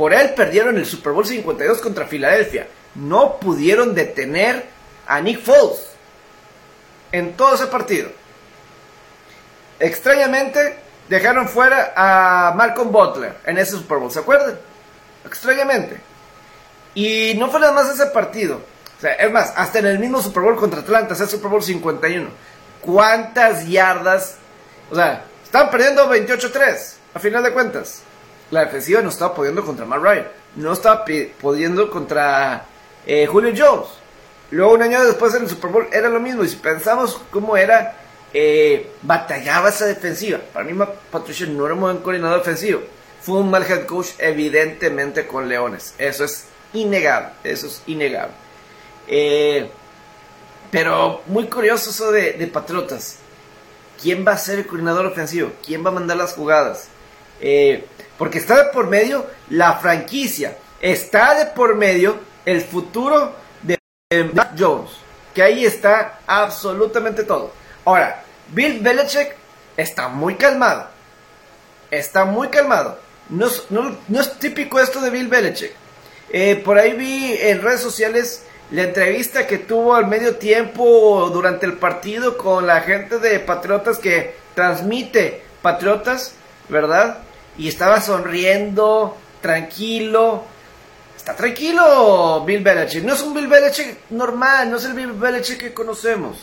[0.00, 2.66] Por él perdieron el Super Bowl 52 contra Filadelfia.
[2.94, 4.64] No pudieron detener
[5.06, 5.90] a Nick Foles
[7.12, 8.08] en todo ese partido.
[9.78, 14.58] Extrañamente, dejaron fuera a Malcolm Butler en ese Super Bowl, ¿se acuerdan?
[15.26, 16.00] Extrañamente.
[16.94, 18.62] Y no fue nada más ese partido.
[18.96, 21.62] O sea, es más, hasta en el mismo Super Bowl contra Atlanta, ese Super Bowl
[21.62, 22.30] 51.
[22.80, 24.36] ¿Cuántas yardas?
[24.90, 28.04] O sea, estaban perdiendo 28-3, a final de cuentas.
[28.50, 30.28] La defensiva no estaba pudiendo contra Matt Ryan.
[30.56, 31.04] No estaba
[31.40, 32.66] pudiendo contra
[33.06, 33.88] eh, Julio Jones.
[34.50, 36.42] Luego un año después en el Super Bowl era lo mismo.
[36.42, 37.96] Y si pensamos cómo era,
[38.34, 40.40] eh, batallaba esa defensiva.
[40.52, 40.78] Para mí
[41.10, 42.80] Patricia no era un buen coordinador defensivo.
[43.20, 45.94] Fue un mal head coach evidentemente con Leones.
[45.98, 47.30] Eso es innegable.
[47.44, 48.34] Eso es innegable.
[49.06, 49.70] Eh,
[50.70, 53.18] pero muy curioso eso de, Patriotas.
[54.00, 55.52] ¿Quién va a ser el coordinador ofensivo?
[55.64, 56.88] ¿Quién va a mandar las jugadas?
[57.40, 57.84] Eh,
[58.20, 60.58] porque está de por medio la franquicia.
[60.78, 63.78] Está de por medio el futuro de
[64.34, 64.90] Mac Jones.
[65.32, 67.50] Que ahí está absolutamente todo.
[67.86, 69.34] Ahora, Bill Belichick
[69.74, 70.88] está muy calmado.
[71.90, 72.98] Está muy calmado.
[73.30, 75.72] No, es típico esto de Bill Belichick.
[76.28, 81.64] Eh, por ahí vi en redes sociales la entrevista que tuvo al medio tiempo durante
[81.64, 86.34] el partido con la gente de Patriotas que transmite Patriotas,
[86.68, 87.20] ¿verdad?
[87.60, 90.44] Y estaba sonriendo, tranquilo.
[91.14, 93.04] Está tranquilo Bill Belichick.
[93.04, 96.38] No es un Bill Belichick normal, no es el Bill Belichick que conocemos.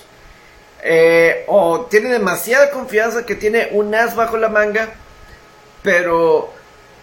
[0.84, 4.94] Eh, o tiene demasiada confianza que tiene un as bajo la manga.
[5.82, 6.54] Pero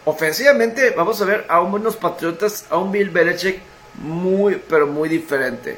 [0.05, 3.61] ofensivamente vamos a ver a unos Patriotas, a un Bill Belichick
[3.95, 5.77] muy, pero muy diferente.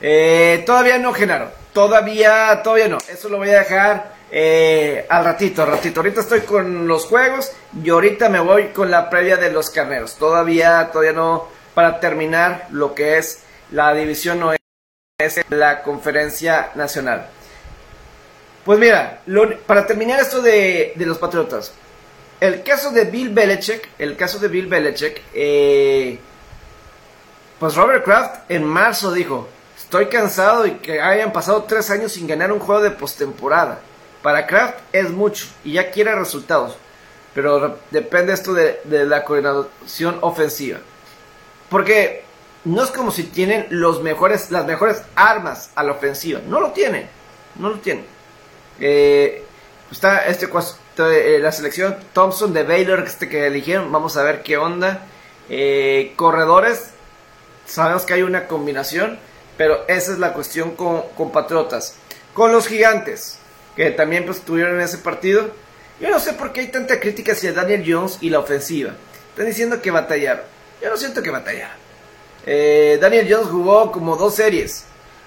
[0.00, 1.50] Eh, todavía no, Genaro.
[1.74, 2.96] Todavía, todavía no.
[3.06, 6.00] Eso lo voy a dejar eh, al ratito, al ratito.
[6.00, 10.16] Ahorita estoy con los juegos y ahorita me voy con la previa de los carneros.
[10.16, 14.60] Todavía, todavía no para terminar lo que es la división oeste
[15.50, 17.28] la conferencia nacional.
[18.64, 19.20] Pues mira,
[19.66, 21.72] para terminar esto de, de los Patriotas,
[22.40, 26.18] el caso de Bill Belichick, el caso de Bill Belichick, eh,
[27.58, 32.26] pues Robert Kraft en marzo dijo, estoy cansado y que hayan pasado tres años sin
[32.26, 33.80] ganar un juego de postemporada.
[34.22, 36.76] Para Kraft es mucho y ya quiere resultados,
[37.34, 40.78] pero depende esto de, la coordinación ofensiva.
[41.70, 42.24] Porque
[42.64, 46.72] no es como si tienen los mejores, las mejores armas a la ofensiva, no lo
[46.72, 47.08] tienen,
[47.56, 48.04] no lo tienen.
[48.78, 49.44] Eh,
[49.90, 50.48] está este
[50.98, 53.90] eh, la selección Thompson de Baylor este que eligieron.
[53.90, 55.06] Vamos a ver qué onda.
[55.48, 56.90] Eh, corredores,
[57.66, 59.18] sabemos que hay una combinación,
[59.56, 61.96] pero esa es la cuestión con, con Patriotas.
[62.34, 63.39] Con los gigantes,
[63.76, 65.50] que también pues, en ese partido.
[66.00, 68.92] Yo no sé por qué hay tanta crítica hacia Daniel Jones y la ofensiva.
[69.30, 70.44] Están diciendo que batallaron.
[70.82, 71.76] Yo no siento que batallaron.
[72.46, 74.84] Eh, Daniel Jones jugó como dos series.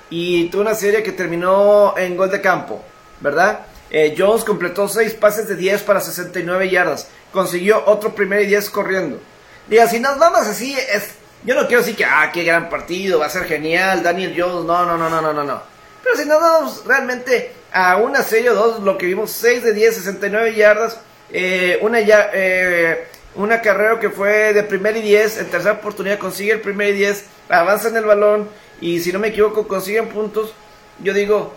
[0.10, 2.84] Y tuvo una serie que terminó en gol de campo,
[3.19, 3.62] ¿verdad?
[3.89, 7.08] Eh, Jones completó 6 pases de 10 para 69 yardas.
[7.32, 9.19] Consiguió otro primer y 10 corriendo.
[9.67, 11.12] Diga, si nos vamos así, es,
[11.43, 14.65] yo no quiero decir que, ah, qué gran partido, va a ser genial, Daniel Jones,
[14.65, 15.62] no, no, no, no, no, no.
[16.03, 19.73] Pero si nos vamos realmente a una serie o dos, lo que vimos, 6 de
[19.73, 20.99] 10, 69 yardas,
[21.31, 26.19] eh, una, ya, eh, una carrera que fue de primer y 10, en tercera oportunidad
[26.19, 28.47] consigue el primer y 10, avanza en el balón
[28.79, 30.53] y si no me equivoco consiguen puntos.
[30.99, 31.55] Yo digo,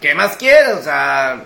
[0.00, 0.74] ¿qué más quieres?
[0.74, 1.44] O sea,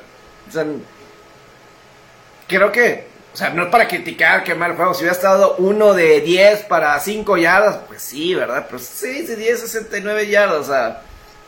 [2.47, 4.95] creo que, o sea, no es para criticar que mal juego.
[4.95, 8.65] Si hubiera estado uno de 10 para 5 yardas, pues sí, ¿verdad?
[8.67, 11.03] Pero 6 de 10, 69 yardas, o sea,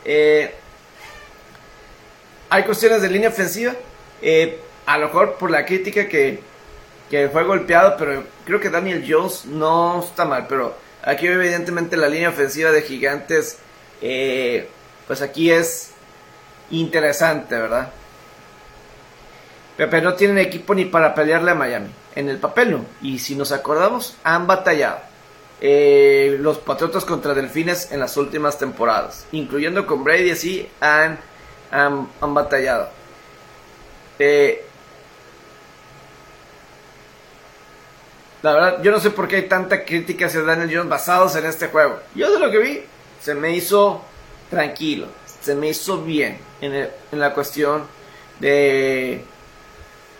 [0.05, 0.53] eh,
[2.51, 3.73] hay cuestiones de línea ofensiva.
[4.21, 6.43] Eh, a lo mejor por la crítica que,
[7.31, 10.47] fue golpeado, pero creo que Daniel Jones no está mal.
[10.47, 13.57] Pero aquí, evidentemente, la línea ofensiva de Gigantes,
[14.01, 14.67] eh,
[15.07, 15.91] pues aquí es
[16.71, 17.89] interesante, ¿verdad?
[19.77, 21.89] Pepe no tienen equipo ni para pelearle a Miami.
[22.15, 22.85] En el papel no.
[23.01, 24.99] Y si nos acordamos, han batallado.
[25.61, 29.25] Eh, los Patriotas contra Delfines en las últimas temporadas.
[29.31, 31.17] Incluyendo con Brady, así han,
[31.71, 32.89] han, batallado.
[34.19, 34.65] Eh,
[38.41, 41.45] la verdad, yo no sé por qué hay tanta crítica hacia Daniel Jones basados en
[41.45, 41.99] este juego.
[42.15, 42.83] Yo de lo que vi,
[43.21, 44.03] se me hizo
[44.49, 45.07] tranquilo,
[45.41, 46.73] se me hizo bien en,
[47.11, 47.87] en la cuestión
[48.39, 49.23] de,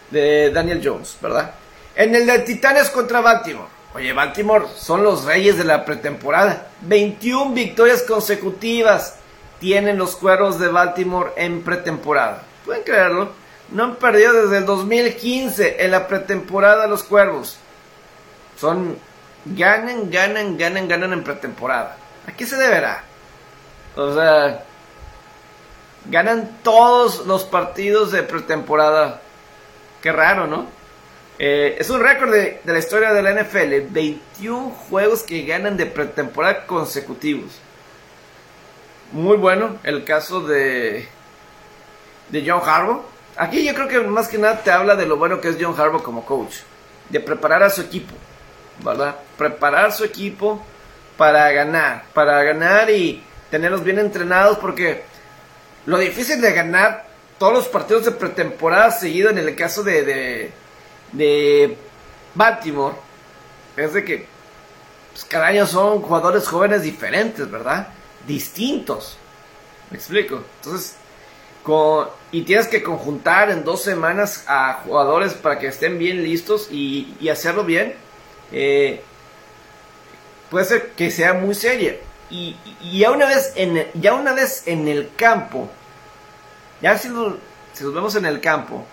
[0.10, 1.54] de Daniel Jones, ¿verdad?
[1.96, 3.70] En el de Titanes contra Baltimore.
[3.94, 6.70] Oye, Baltimore son los reyes de la pretemporada.
[6.82, 9.16] 21 victorias consecutivas
[9.62, 12.42] tienen los cuervos de Baltimore en pretemporada.
[12.66, 13.30] ¿Pueden creerlo?
[13.70, 17.58] No han perdido desde el 2015 en la pretemporada los cuervos.
[18.58, 18.98] Son.
[19.46, 21.96] Ganan, ganan, ganan, ganan en pretemporada.
[22.28, 23.04] ¿A qué se deberá?
[23.96, 24.66] O sea.
[26.06, 29.22] Ganan todos los partidos de pretemporada.
[30.02, 30.66] Qué raro, ¿no?
[31.38, 33.92] Eh, es un récord de, de, la historia de la NFL.
[33.92, 37.60] 21 juegos que ganan de pretemporada consecutivos.
[39.12, 41.08] Muy bueno el caso de,
[42.30, 43.04] de John Harbaugh.
[43.36, 45.76] Aquí yo creo que más que nada te habla de lo bueno que es John
[45.78, 46.56] Harbaugh como coach.
[47.10, 48.14] De preparar a su equipo.
[48.84, 49.16] ¿Verdad?
[49.38, 50.64] Preparar su equipo
[51.18, 52.06] para ganar.
[52.14, 55.04] Para ganar y tenerlos bien entrenados porque
[55.86, 57.06] lo difícil de ganar
[57.38, 60.52] todos los partidos de pretemporada seguido en el caso de, de,
[61.12, 61.78] de
[62.36, 62.96] Baltimore
[63.76, 64.28] es de que
[65.12, 67.88] pues, cada año son jugadores jóvenes diferentes, ¿verdad?
[68.28, 69.18] Distintos.
[69.90, 70.44] ¿Me explico?
[70.60, 70.96] Entonces,
[71.64, 76.70] con, y tienes que conjuntar en dos semanas a jugadores para que estén bien listos
[76.72, 77.96] y, hacerlo bien.
[78.52, 79.02] Eh,
[80.50, 81.98] puede ser que sea muy seria.
[82.30, 82.56] Y,
[82.98, 85.70] ya, una vez en, ya una vez en el campo,
[86.82, 87.38] ya si, los
[87.94, 88.86] vemos en el campo,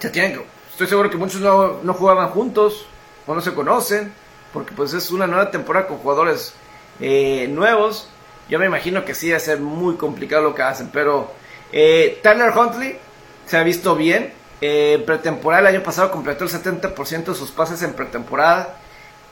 [0.00, 2.86] ya tienen estoy seguro que muchos no, no, jugaban juntos
[3.26, 4.12] o no se conocen,
[4.52, 6.54] porque pues es una nueva temporada con jugadores
[7.00, 8.08] eh, nuevos.
[8.48, 11.32] Yo me imagino que sí va a ser muy complicado lo que hacen, pero
[11.72, 12.98] eh, Tyler Huntley
[13.46, 14.32] se ha visto bien.
[14.60, 18.76] Eh, pretemporada el año pasado completó el 70% de sus pases en pretemporada.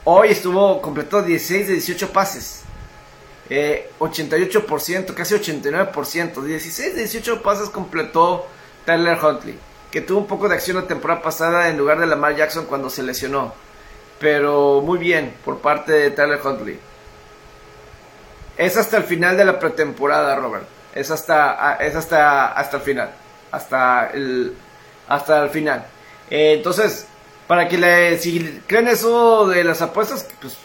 [0.05, 2.63] Hoy estuvo, completó 16 de 18 pases.
[3.49, 6.41] Eh, 88%, casi 89%.
[6.41, 8.47] 16 de 18 pases completó
[8.85, 9.57] Tyler Huntley.
[9.91, 12.89] Que tuvo un poco de acción la temporada pasada en lugar de Lamar Jackson cuando
[12.89, 13.53] se lesionó.
[14.19, 16.79] Pero muy bien por parte de Tyler Huntley.
[18.59, 20.65] Es hasta el final de la pretemporada, Robert.
[20.93, 23.09] Es hasta, es hasta, hasta el final.
[23.51, 24.53] Hasta el,
[25.07, 25.85] hasta el final.
[26.29, 27.07] Eh, entonces,
[27.47, 30.57] para que le, si creen eso de las apuestas, pues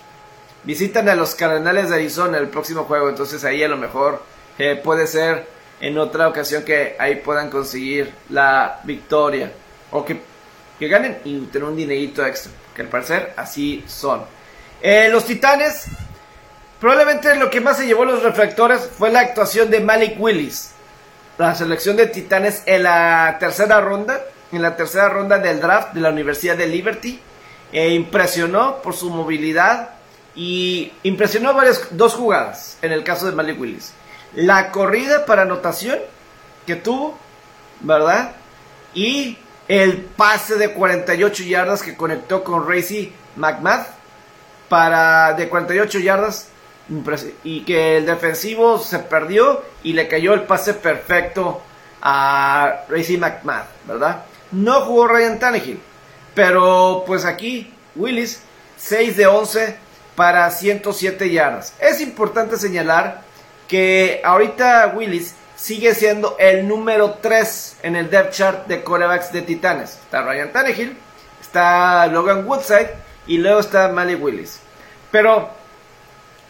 [0.64, 3.08] visitan a los Cardenales de Arizona el próximo juego.
[3.08, 4.24] Entonces ahí a lo mejor
[4.58, 5.46] eh, puede ser
[5.80, 9.52] en otra ocasión que ahí puedan conseguir la victoria.
[9.92, 10.20] O que,
[10.80, 12.50] que ganen y tener un dinerito extra.
[12.74, 14.24] Que al parecer así son.
[14.82, 15.86] Eh, los Titanes,
[16.84, 20.72] probablemente lo que más se llevó los reflectores fue la actuación de Malik Willis.
[21.38, 24.20] La selección de Titanes en la tercera ronda
[24.52, 27.18] en la tercera ronda del draft de la Universidad de Liberty.
[27.72, 29.92] E impresionó por su movilidad
[30.34, 33.94] y impresionó varias, dos jugadas en el caso de Malik Willis.
[34.34, 35.98] La corrida para anotación
[36.66, 37.18] que tuvo,
[37.80, 38.32] ¿verdad?
[38.92, 43.86] Y el pase de 48 yardas que conectó con Racy McMath
[44.68, 46.48] para de 48 yardas
[47.44, 51.62] y que el defensivo se perdió y le cayó el pase perfecto
[52.02, 54.24] a Racy McMath, ¿verdad?
[54.52, 55.80] No jugó Ryan Tannehill.
[56.34, 58.42] Pero pues aquí, Willis,
[58.76, 59.76] 6 de 11
[60.14, 61.74] para 107 yardas.
[61.78, 63.22] Es importante señalar
[63.68, 69.42] que ahorita Willis sigue siendo el número 3 en el depth chart de corebacks de
[69.42, 69.92] Titanes.
[70.04, 70.96] Está Ryan Tannehill,
[71.40, 72.90] está Logan Woodside
[73.26, 74.60] y luego está Malik Willis.
[75.10, 75.50] Pero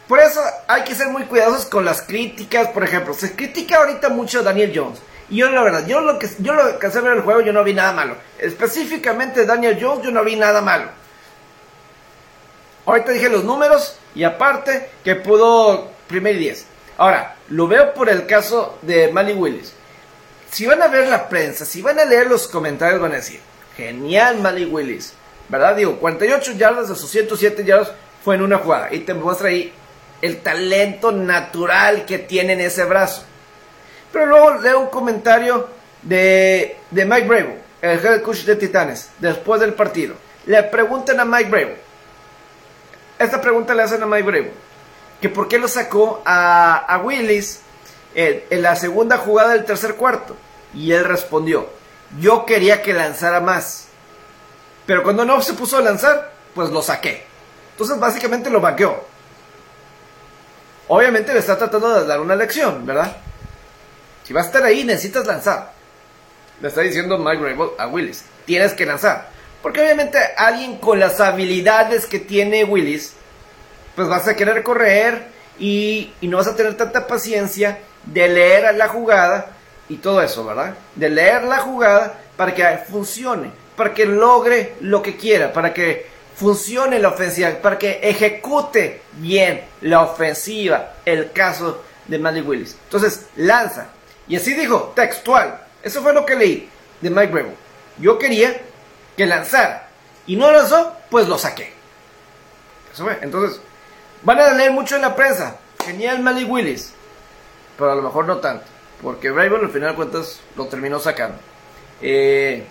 [0.09, 2.69] por eso hay que ser muy cuidadosos con las críticas.
[2.69, 5.01] Por ejemplo, se critica ahorita mucho a Daniel Jones.
[5.31, 7.65] Y yo la verdad, yo lo que yo lo que ver el juego, yo no
[7.65, 8.17] vi nada malo.
[8.39, 10.89] Específicamente Daniel Jones, yo no vi nada malo.
[12.85, 16.67] Ahorita dije los números y aparte que pudo primer 10.
[16.99, 19.73] Ahora, lo veo por el caso de Mali Willis.
[20.51, 23.41] Si van a ver la prensa, si van a leer los comentarios, van a decir,
[23.77, 25.15] genial Mali Willis.
[25.49, 25.77] ¿Verdad?
[25.77, 28.93] Digo, 48 yardas de sus 107 yardas fue en una jugada.
[28.93, 29.73] Y te muestra ahí
[30.25, 33.25] el talento natural que tiene en ese brazo.
[34.11, 35.69] Pero luego leo un comentario
[36.01, 40.15] de, de Mike Bravo, el head coach de Titanes, después del partido.
[40.47, 41.73] Le preguntan a Mike Bravo.
[43.19, 44.49] Esta pregunta le hacen a Mike Bravo.
[45.21, 47.61] Que por qué lo sacó a, a Willis
[48.15, 50.39] en, en la segunda jugada del tercer cuarto.
[50.73, 51.69] Y él respondió,
[52.19, 53.89] yo quería que lanzara más.
[54.87, 57.25] Pero cuando no se puso a lanzar, pues lo saqué.
[57.73, 59.13] Entonces básicamente lo vaqueó.
[60.89, 63.17] Obviamente le está tratando de dar una lección, ¿verdad?
[64.25, 65.73] Si vas a estar ahí, necesitas lanzar.
[66.61, 68.25] Le está diciendo Mike Rabel a Willis.
[68.45, 69.29] Tienes que lanzar.
[69.63, 73.15] Porque obviamente alguien con las habilidades que tiene Willis,
[73.97, 75.27] pues vas a querer correr
[75.59, 79.53] y, y no vas a tener tanta paciencia de leer la jugada
[79.89, 80.75] y todo eso, ¿verdad?
[80.95, 86.14] De leer la jugada para que funcione, para que logre lo que quiera, para que
[86.35, 92.77] funcione la ofensiva, para que ejecute bien la ofensiva, el caso de Manny Willis.
[92.85, 93.89] Entonces, lanza.
[94.27, 95.61] Y así dijo, textual.
[95.83, 96.69] Eso fue lo que leí
[97.01, 97.53] de Mike Bravo.
[97.99, 98.61] Yo quería
[99.17, 99.89] que lanzara.
[100.27, 101.73] Y no lanzó, pues lo saqué.
[102.93, 103.19] Eso fue.
[103.21, 103.61] Entonces,
[104.23, 105.59] van a leer mucho en la prensa.
[105.85, 106.93] Genial Manny Willis.
[107.77, 108.65] Pero a lo mejor no tanto.
[109.03, 111.37] Porque Bravo al final de cuentas lo terminó sacando.
[112.01, 112.67] Eh,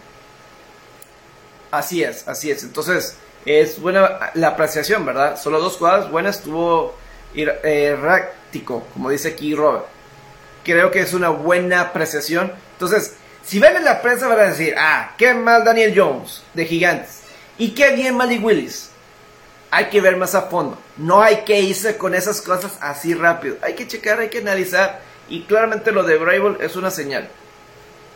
[1.69, 2.63] así es, así es.
[2.63, 5.39] Entonces, es buena la apreciación, ¿verdad?
[5.39, 6.37] Solo dos jugadas buenas.
[6.37, 6.95] Estuvo
[7.35, 9.85] errático, como dice aquí Robert.
[10.63, 12.51] Creo que es una buena apreciación.
[12.73, 16.65] Entonces, si ven en la prensa van a decir, ah, qué mal Daniel Jones de
[16.65, 17.21] Gigantes.
[17.57, 18.89] Y qué bien Malik Willis.
[19.71, 20.77] Hay que ver más a fondo.
[20.97, 23.57] No hay que irse con esas cosas así rápido.
[23.61, 25.01] Hay que checar, hay que analizar.
[25.29, 27.27] Y claramente lo de Brable es una señal.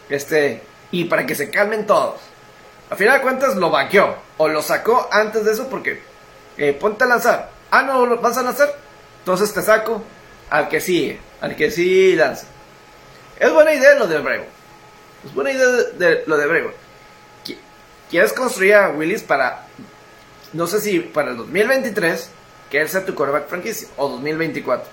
[0.09, 0.61] Este,
[0.91, 2.21] y para que se calmen todos.
[2.89, 4.15] A final de cuentas lo banqueó.
[4.37, 6.01] O lo sacó antes de eso porque
[6.57, 7.49] eh, ponte a lanzar.
[7.71, 8.73] Ah, no, ¿lo vas a lanzar?
[9.19, 10.03] Entonces te saco
[10.49, 11.19] al que sigue.
[11.41, 12.47] Al que sí lanza.
[13.39, 14.45] Es buena idea lo de Brego.
[15.25, 16.71] Es buena idea de, lo de Brego.
[18.09, 19.65] Quieres construir a Willis para.
[20.53, 22.31] No sé si para el 2023.
[22.71, 23.87] Que él sea tu coreback franquicia.
[23.97, 24.89] O 2024.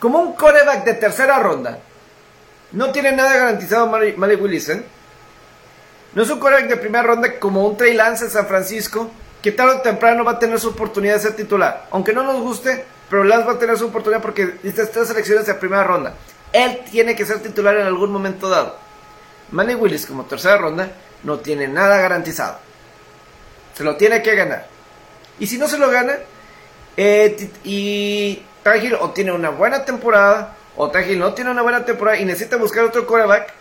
[0.00, 1.78] Como un coreback de tercera ronda.
[2.72, 4.84] No tiene nada garantizado Malik Willis, ¿eh?
[6.14, 9.10] No es un coreback de primera ronda como un Trey Lance en San Francisco,
[9.42, 11.86] que tarde o temprano va a tener su oportunidad de ser titular.
[11.90, 15.46] Aunque no nos guste, pero Lance va a tener su oportunidad porque estas tres selecciones
[15.46, 16.14] de primera ronda.
[16.52, 18.76] Él tiene que ser titular en algún momento dado.
[19.50, 20.90] Manny Willis como tercera ronda
[21.22, 22.58] no tiene nada garantizado.
[23.74, 24.66] Se lo tiene que ganar.
[25.38, 26.14] Y si no se lo gana,
[26.96, 32.18] eh, y Tajil o tiene una buena temporada, o Tajil no tiene una buena temporada
[32.18, 33.52] y necesita buscar otro coreback,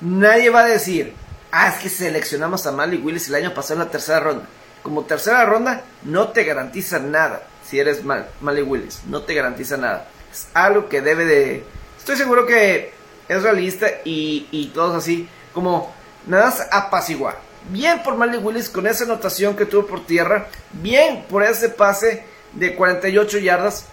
[0.00, 1.14] nadie va a decir,
[1.52, 4.46] ah, es que seleccionamos a Malik Willis el año pasado en la tercera ronda.
[4.82, 9.76] Como tercera ronda no te garantiza nada si eres Mal Malik Willis, no te garantiza
[9.76, 10.08] nada.
[10.32, 11.64] Es algo que debe de...
[11.98, 12.92] Estoy seguro que
[13.28, 15.92] es realista y, y todos así, como
[16.26, 17.38] nada más apaciguar.
[17.70, 22.24] Bien por Malik Willis con esa anotación que tuvo por tierra, bien por ese pase
[22.52, 23.86] de 48 yardas,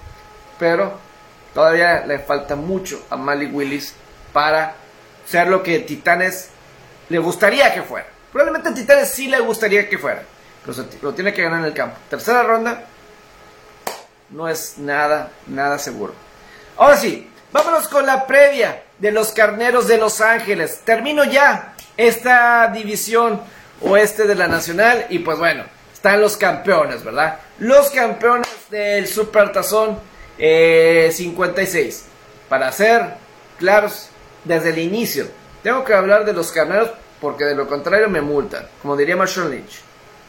[0.59, 0.99] pero
[1.55, 3.95] todavía le falta mucho a Malik Willis
[4.31, 4.75] para
[5.25, 6.49] ser lo que Titanes
[7.09, 8.07] le gustaría que fuera.
[8.31, 10.23] Probablemente a Titanes sí le gustaría que fuera.
[10.65, 11.97] Pero lo tiene que ganar en el campo.
[12.09, 12.85] Tercera ronda.
[14.29, 16.13] No es nada, nada seguro.
[16.77, 20.81] Ahora sí, vámonos con la previa de los carneros de Los Ángeles.
[20.83, 23.41] Termino ya esta división
[23.81, 25.05] oeste de la Nacional.
[25.09, 27.39] Y pues bueno, están los campeones, ¿verdad?
[27.59, 29.99] Los campeones del Super Tazón
[30.37, 31.95] 56.
[31.95, 32.03] Eh,
[32.49, 33.13] Para ser
[33.59, 34.09] claros,
[34.43, 36.91] desde el inicio tengo que hablar de los carneros
[37.21, 38.67] porque de lo contrario me multan.
[38.81, 39.81] Como diría Marshall Lynch.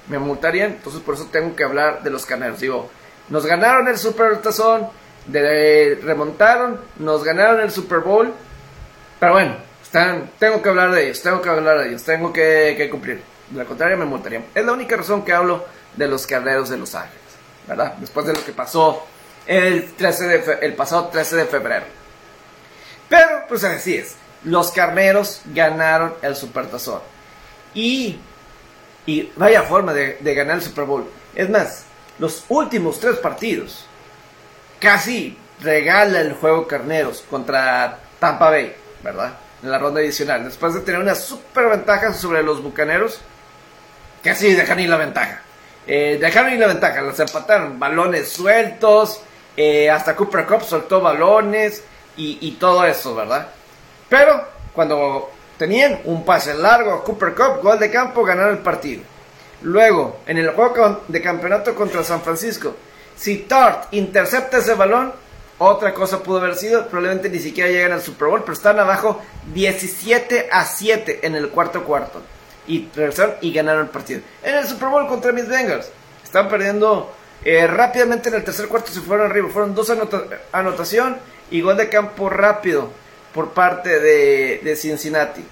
[0.07, 2.61] Me multarían, entonces por eso tengo que hablar de los carneros.
[2.61, 2.89] Digo,
[3.31, 4.89] nos ganaron el Super Tazón,
[5.27, 8.33] remontaron, nos ganaron el Super Bowl.
[9.19, 12.89] Pero bueno, están, tengo que hablar de ellos, tengo que hablar de ellos, tengo que,
[12.91, 13.21] cumplir.
[13.51, 14.45] De lo contrario me multarían.
[14.55, 15.65] Es la única razón que hablo
[15.97, 17.19] de los carneros de Los Ángeles.
[17.67, 17.95] ¿Verdad?
[17.99, 19.05] Después de lo que pasó
[19.47, 21.87] el, 13 de el pasado 13 de febrero.
[23.09, 27.01] Pero, pues así es los carneros ganaron el Supertazón.
[27.75, 28.19] Y,
[29.07, 31.07] y vaya forma de, ganar el Super Bowl.
[31.35, 31.85] Es más,
[32.19, 33.87] los últimos tres partidos
[34.79, 39.35] casi regala el juego Carneros contra Tampa Bay, ¿verdad?
[39.63, 40.45] En la ronda adicional.
[40.45, 43.21] Después de tener una super ventaja sobre los bucaneros,
[44.23, 45.41] casi dejan ir la ventaja.
[45.87, 47.79] Eh, dejaron ir la ventaja, los empataron.
[47.79, 49.21] Balones sueltos,
[49.57, 51.83] eh, hasta Cooper Cup soltó balones
[52.17, 53.49] y, y todo eso, ¿verdad?
[54.09, 59.03] Pero cuando tenían un pase largo a Cooper Cup, gol de campo, ganaron el partido.
[59.63, 62.77] Luego, en el juego de campeonato contra San Francisco,
[63.17, 65.13] si Tart intercepta ese balón,
[65.59, 69.23] otra cosa pudo haber sido, probablemente ni siquiera llegan al Super Bowl, pero están abajo
[69.53, 72.21] 17 a 7 en el cuarto cuarto.
[72.67, 74.21] Y regresaron y ganaron el partido.
[74.43, 75.91] En el Super Bowl contra mis Bengals,
[76.25, 79.49] están perdiendo eh, rápidamente en el tercer cuarto, se fueron arriba.
[79.51, 79.93] Fueron dos
[80.53, 81.19] anotación
[81.51, 82.91] y gol de campo rápido
[83.35, 85.45] por parte de, Cincinnati,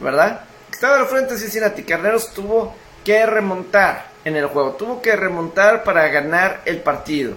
[0.00, 0.40] ¿verdad?
[0.70, 2.74] Estaba al frente de Cincinnati, Carneros tuvo
[3.04, 7.34] que remontar en el juego, tuvo que remontar para ganar el partido,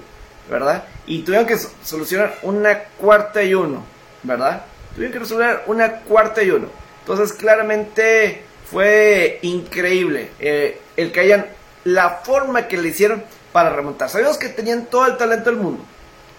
[0.49, 0.83] ¿verdad?
[1.05, 3.83] Y tuvieron que solucionar una cuarta y uno,
[4.23, 4.63] ¿verdad?
[4.95, 6.67] Tuvieron que resolver una cuarta y uno.
[7.01, 11.45] Entonces claramente fue increíble eh, el que hayan
[11.83, 14.09] la forma que le hicieron para remontar.
[14.09, 15.83] Sabíamos que tenían todo el talento del mundo,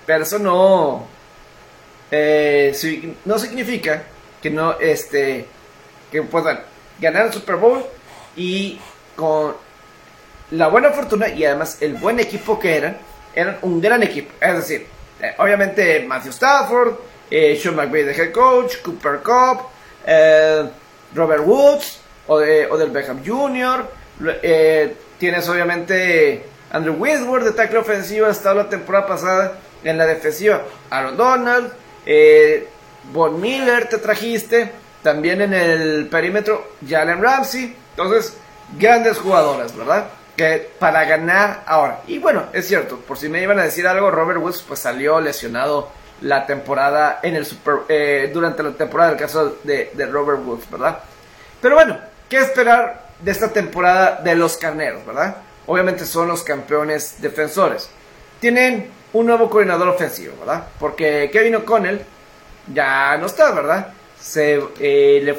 [0.07, 1.07] Pero eso no,
[2.13, 4.05] eh, no significa
[4.43, 5.47] que no, este,
[6.11, 6.61] que puedan
[7.01, 7.83] ganar el Super Bowl
[8.37, 8.79] y
[9.17, 9.55] con
[10.51, 12.99] la buena fortuna y además el buen equipo que eran,
[13.35, 14.33] eran un gran equipo.
[14.41, 14.87] Es decir,
[15.21, 16.95] eh, obviamente Matthew Stafford,
[17.31, 19.69] eh, Sean McVay de head coach, Cooper Cup,
[20.07, 20.69] eh,
[21.15, 23.89] Robert Woods, o, de, o del Beckham Jr.
[25.19, 30.63] tienes obviamente Andrew Whitworth de tackle ofensivo, ha estado la temporada pasada en la defensiva.
[30.91, 31.73] Aaron Donald,
[33.13, 34.71] Von Miller te trajiste,
[35.03, 37.77] también en el perímetro Jalen Ramsey.
[37.91, 38.37] Entonces,
[38.79, 40.07] grandes jugadoras, ¿verdad?
[40.37, 42.01] Que para ganar ahora.
[42.07, 45.21] Y bueno, es cierto, por si me iban a decir algo, Robert Woods pues salió
[45.21, 45.91] lesionado
[46.23, 51.01] la temporada en el super, eh, durante la temporada del caso de, Robert Woods, ¿verdad?
[51.61, 51.99] Pero bueno,
[52.29, 55.37] ¿qué esperar de esta temporada de los carneros, ¿verdad?
[55.67, 57.91] Obviamente son los campeones defensores.
[58.41, 60.67] Tienen un nuevo coordinador ofensivo, ¿verdad?
[60.79, 62.01] Porque Kevin O'Connell
[62.73, 63.93] ya no está, ¿verdad?
[64.21, 65.37] Se, eh, le,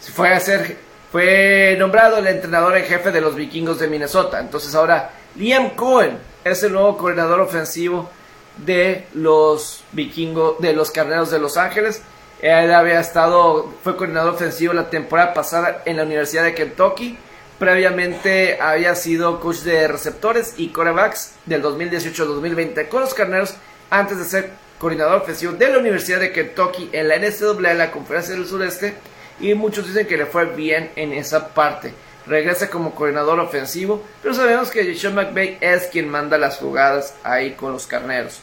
[0.00, 0.76] se fue a hacer
[1.14, 4.40] fue nombrado el entrenador en jefe de los vikingos de Minnesota.
[4.40, 8.10] Entonces ahora Liam Cohen es el nuevo coordinador ofensivo
[8.56, 12.02] de los vikingos, de los carneros de Los Ángeles.
[12.42, 17.16] Él había estado, fue coordinador ofensivo la temporada pasada en la Universidad de Kentucky.
[17.58, 23.54] Previamente había sido coach de receptores y corebacks del 2018-2020 con los carneros
[23.90, 27.90] antes de ser coordinador ofensivo de la Universidad de Kentucky en la NCAA, en la
[27.92, 28.94] Conferencia del Sureste
[29.40, 31.94] y muchos dicen que le fue bien en esa parte.
[32.26, 37.52] Regresa como coordinador ofensivo, pero sabemos que Sean McVay es quien manda las jugadas ahí
[37.52, 38.40] con los carneros.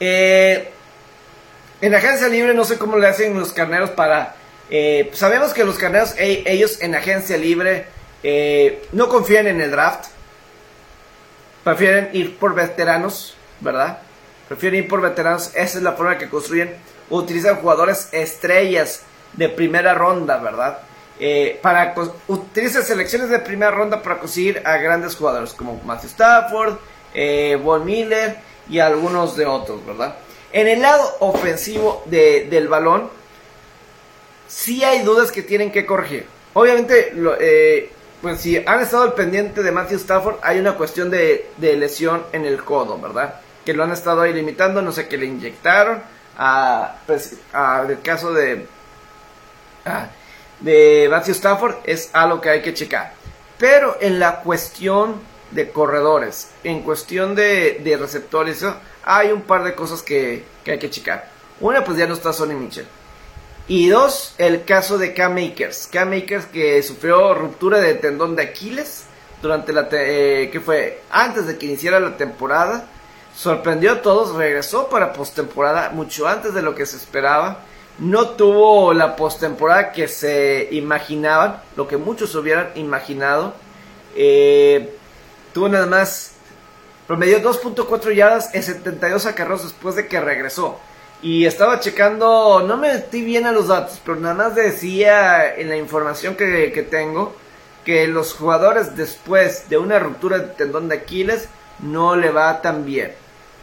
[0.00, 0.70] Eh,
[1.80, 4.34] en agencia libre no sé cómo le hacen los carneros para...
[4.70, 7.86] Eh, sabemos que los carneros, ellos en agencia libre
[8.22, 10.06] eh, no confían en el draft.
[11.64, 13.98] Prefieren ir por veteranos, ¿verdad?
[14.48, 15.50] Prefieren ir por veteranos.
[15.54, 16.74] Esa es la forma que construyen.
[17.10, 19.02] Utilizan jugadores estrellas
[19.34, 20.78] de primera ronda, ¿verdad?
[21.20, 21.94] Eh, para
[22.28, 26.76] utiliza selecciones de primera ronda para conseguir a grandes jugadores como Matthew Stafford,
[27.62, 28.36] Von Miller
[28.68, 30.14] y algunos de otros, ¿verdad?
[30.52, 33.10] En el lado ofensivo del balón,
[34.48, 36.26] sí hay dudas que tienen que corregir.
[36.54, 41.50] Obviamente, eh, pues si han estado al pendiente de Matthew Stafford, hay una cuestión de,
[41.60, 43.40] lesión en el codo, ¿verdad?
[43.64, 46.02] Que lo han estado ahí limitando, no sé qué le inyectaron.
[46.36, 47.36] A, pues,
[47.88, 48.66] el caso de
[50.60, 53.12] de Matthew Stafford es algo que hay que checar.
[53.58, 55.20] Pero en la cuestión
[55.50, 58.64] de corredores, en cuestión de, receptores,
[59.04, 61.28] hay un par de cosas que, hay que checar.
[61.60, 62.86] Una, pues ya no está Sonny Mitchell.
[63.68, 65.88] Y dos, el caso de Cam Makers.
[65.92, 69.04] Cam Makers que sufrió ruptura de tendón de Aquiles
[69.42, 72.86] durante la eh, que fue antes de que iniciara la temporada.
[73.36, 77.60] Sorprendió a todos, regresó para postemporada mucho antes de lo que se esperaba
[77.98, 83.54] no tuvo la postemporada que se imaginaban, lo que muchos hubieran imaginado.
[84.14, 84.96] Eh,
[85.52, 86.32] tuvo nada más,
[87.06, 90.78] promedió 2.4 yardas en 72 acarreos después de que regresó.
[91.20, 95.68] Y estaba checando, no me metí bien a los datos, pero nada más decía en
[95.68, 97.34] la información que, tengo
[97.84, 101.48] que los jugadores después de una ruptura de tendón de Aquiles
[101.80, 103.12] no le va tan bien.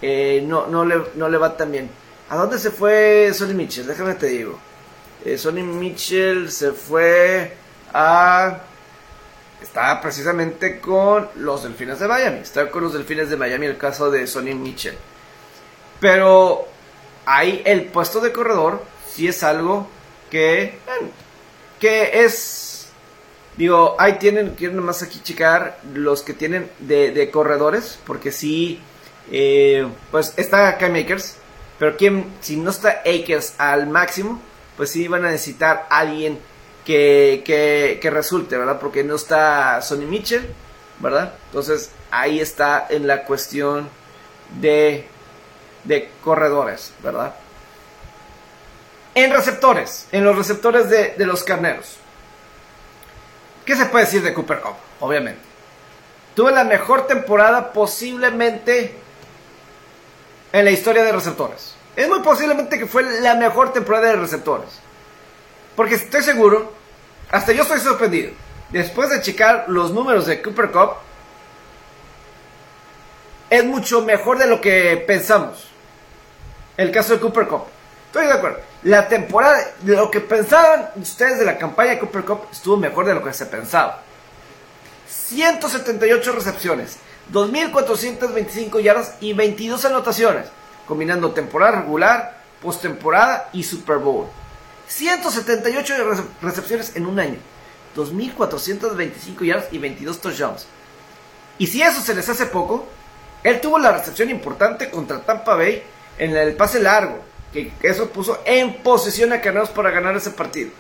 [0.01, 1.89] Eh, no, no, le, no le va tan bien.
[2.29, 3.87] ¿A dónde se fue Sonny Mitchell?
[3.87, 4.59] Déjame te digo.
[5.23, 7.55] Eh, Sonny Mitchell se fue
[7.93, 8.59] a...
[9.61, 12.39] Está precisamente con los Delfines de Miami.
[12.39, 14.97] Está con los Delfines de Miami el caso de Sonny Mitchell.
[15.99, 16.67] Pero
[17.25, 19.87] ahí el puesto de corredor sí es algo
[20.29, 20.77] que...
[21.79, 22.89] Que es...
[23.57, 27.99] Digo, ahí tienen, quiero nomás aquí checar los que tienen de, corredores.
[28.05, 28.81] Porque sí...
[29.31, 31.37] Eh, pues está Kai Makers,
[31.79, 34.39] pero quien, si no está Akers al máximo,
[34.77, 36.39] pues sí van a necesitar alguien
[36.85, 37.41] que,
[38.01, 38.79] que, resulte, ¿verdad?
[38.79, 40.47] Porque no está Sonny Mitchell,
[40.99, 41.33] ¿verdad?
[41.47, 43.89] Entonces ahí está en la cuestión
[44.61, 45.07] de,
[45.85, 47.35] de corredores, ¿verdad?
[49.13, 51.97] En receptores, en los receptores de, de los carneros.
[53.65, 54.75] ¿Qué se puede decir de Cooper Cup?
[54.99, 55.41] Obviamente.
[56.35, 58.95] Tuve la mejor temporada posiblemente
[60.51, 61.75] en la historia de receptores.
[61.95, 64.69] Es muy posiblemente que fue la mejor temporada de receptores.
[65.75, 66.73] Porque estoy seguro,
[67.31, 68.31] hasta yo estoy sorprendido.
[68.69, 70.91] Después de checar los números de Cooper Cup,
[73.49, 75.69] es mucho mejor de lo que pensamos.
[76.77, 77.63] El caso de Cooper Cup.
[78.07, 78.59] Estoy de acuerdo.
[78.83, 83.13] La temporada, lo que pensaban ustedes de la campaña de Cooper Cup estuvo mejor de
[83.13, 84.01] lo que se pensaba.
[85.07, 86.97] 178 recepciones,
[87.31, 90.47] 2.425 yardas y 22 anotaciones.
[90.87, 94.27] combinando temporada regular, postemporada y Super Bowl.
[94.87, 95.93] 178
[96.43, 97.39] recepciones en un año,
[97.95, 100.67] 2.425 yardas y 22 touchdowns.
[101.57, 102.85] Y si eso se les hace poco,
[103.43, 105.83] él tuvo la recepción importante contra Tampa Bay
[106.17, 107.19] en el pase largo,
[107.51, 110.71] que eso puso en posición a Carneros para ganar ese partido.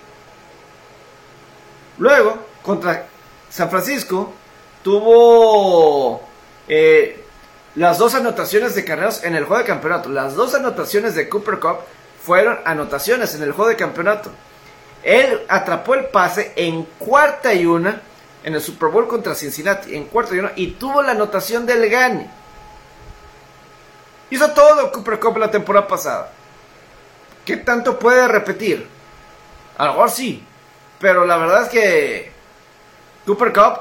[1.97, 3.07] Luego, contra
[3.49, 4.33] San Francisco,
[4.83, 6.21] tuvo
[6.67, 7.23] eh,
[7.75, 10.09] las dos anotaciones de Carneros en el juego de campeonato.
[10.09, 11.77] Las dos anotaciones de Cooper Cup
[12.23, 14.31] fueron anotaciones en el juego de campeonato.
[15.03, 18.01] Él atrapó el pase en cuarta y una
[18.43, 21.89] en el Super Bowl contra Cincinnati, en cuarta y una, y tuvo la anotación del
[21.89, 22.29] Gane.
[24.29, 26.31] Hizo todo Cooper Cup la temporada pasada.
[27.45, 28.87] ¿Qué tanto puede repetir?
[29.77, 30.43] A lo mejor sí,
[30.99, 32.31] pero la verdad es que
[33.25, 33.79] Cooper Cup,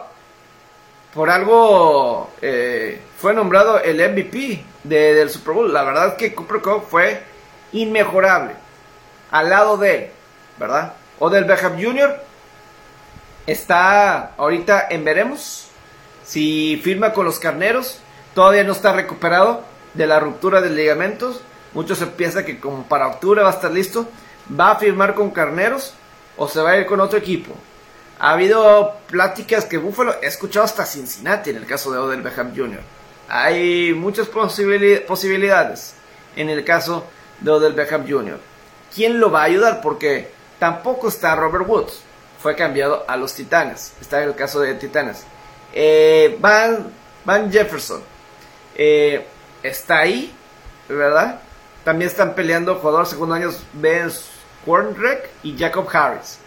[1.14, 5.72] por algo, eh, fue nombrado el MVP del Super Bowl.
[5.72, 7.22] La verdad es que Cooper Cup fue
[7.72, 8.54] inmejorable
[9.30, 10.10] al lado de él,
[10.58, 10.94] ¿verdad?
[11.18, 12.20] O del Beckham Jr.
[13.46, 15.68] está ahorita en veremos
[16.24, 18.00] si firma con los carneros.
[18.34, 19.62] Todavía no está recuperado
[19.94, 21.40] de la ruptura de ligamentos.
[21.72, 24.08] Muchos se piensa que como para octubre va a estar listo.
[24.58, 25.94] Va a firmar con carneros
[26.36, 27.54] o se va a ir con otro equipo.
[28.18, 32.54] Ha habido pláticas que Buffalo, he escuchado hasta Cincinnati en el caso de Odell Beckham
[32.54, 32.80] Jr.
[33.28, 35.94] Hay muchas posibilidades
[36.36, 37.04] en el caso
[37.40, 38.38] de Odell Beckham Jr.
[38.94, 39.80] ¿Quién lo va a ayudar?
[39.80, 42.00] Porque tampoco está Robert Woods.
[42.40, 43.94] Fue cambiado a los Titanes.
[44.00, 45.24] Está en el caso de Titanes.
[45.72, 46.92] Eh, Van,
[47.24, 48.02] Van Jefferson.
[48.76, 49.26] Eh,
[49.64, 50.32] está ahí,
[50.88, 51.40] ¿verdad?
[51.82, 54.10] También están peleando jugadores segundo años Ben
[54.64, 56.38] Kornrek y Jacob Harris.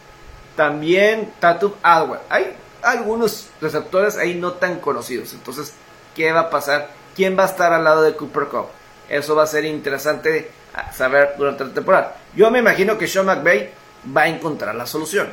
[0.56, 2.22] También Tatum Adwell.
[2.30, 5.34] Hay algunos receptores ahí no tan conocidos.
[5.34, 5.74] Entonces,
[6.16, 6.90] ¿qué va a pasar?
[7.16, 8.68] ¿Quién va a estar al lado de Cooper Cup?
[9.10, 10.52] Eso va a ser interesante
[10.94, 12.16] saber durante la temporada.
[12.36, 13.72] Yo me imagino que Sean McVay
[14.16, 15.28] va a encontrar la solución.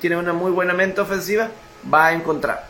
[0.00, 1.48] tiene una muy buena mente ofensiva,
[1.92, 2.66] va a encontrar.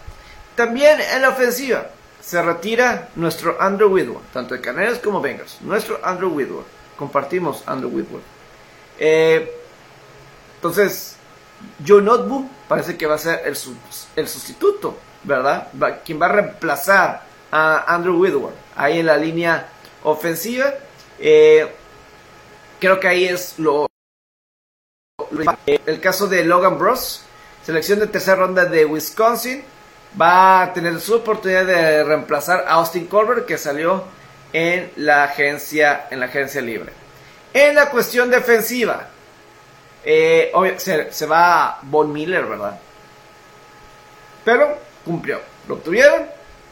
[0.57, 1.86] También en la ofensiva
[2.23, 5.61] se retira nuestro Andrew Whitworth, tanto de Canarias como Bengals.
[5.61, 6.66] Nuestro Andrew Whitworth.
[6.97, 8.25] Compartimos Andrew Whitworth.
[8.99, 9.53] Eh,
[10.55, 11.16] entonces,
[11.87, 13.57] Joe Notbu parece que va a ser el,
[14.16, 15.68] el sustituto, ¿verdad?
[16.05, 19.68] quien va a reemplazar a Andrew Whitworth ahí en la línea
[20.05, 20.73] ofensiva.
[21.18, 21.68] Eh,
[22.79, 23.89] creo que ahí es lo,
[25.66, 27.23] El caso de Logan Bros,
[27.64, 29.64] selección de tercera ronda de Wisconsin,
[30.21, 34.05] va a tener su oportunidad de reemplazar a Austin Colbert que salió
[34.53, 36.93] en la agencia, en la agencia libre.
[37.55, 39.09] En la cuestión defensiva,
[40.05, 42.79] eh, se, se, va Von Miller, ¿verdad?
[44.45, 45.41] Pero cumplió.
[45.69, 46.27] Lo obtuvieron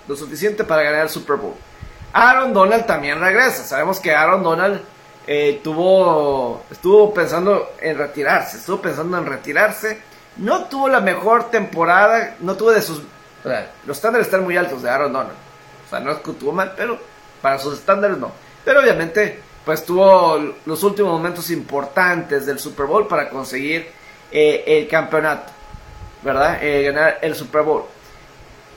[0.09, 1.55] lo suficiente para ganar el Super Bowl.
[2.13, 3.65] Aaron Donald también regresa.
[3.65, 4.81] Sabemos que Aaron Donald
[5.27, 8.57] eh, tuvo, estuvo pensando en retirarse.
[8.57, 10.03] Estuvo pensando en retirarse.
[10.37, 12.37] No tuvo la mejor temporada.
[12.41, 13.03] No tuvo de sus.
[13.87, 15.37] Los estándares están muy altos de Aaron Donald.
[15.87, 16.99] O sea, no es que tuvo mal, pero
[17.41, 18.33] para sus estándares no.
[18.65, 23.91] Pero obviamente, pues tuvo los últimos momentos importantes del Super Bowl para conseguir
[24.31, 25.53] eh, el campeonato.
[26.23, 26.63] ¿Verdad?
[26.63, 27.85] Eh, ganar el Super Bowl.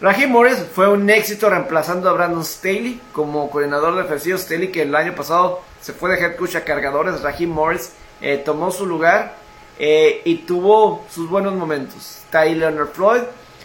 [0.02, 4.38] Raheem Morris fue un éxito reemplazando a Brandon Staley como coordinador defensivo.
[4.38, 7.22] Staley que el año pasado se fue de head coach a cargadores.
[7.22, 9.36] Raheem Morris eh, tomó su lugar
[9.80, 12.20] eh, y tuvo sus buenos momentos.
[12.32, 13.22] Tyler Floyd,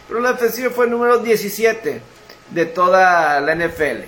[0.08, 2.00] pero la defensiva fue el número 17
[2.50, 4.04] de toda la NFL.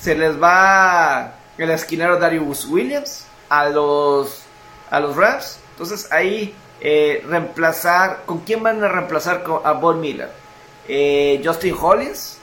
[0.00, 4.42] Se les va el esquinero Darius Williams a los,
[4.90, 5.60] a los Rams.
[5.70, 10.28] Entonces ahí eh, reemplazar, ¿con quién van a reemplazar a Von Miller?
[10.88, 12.38] Eh, Justin Hollins,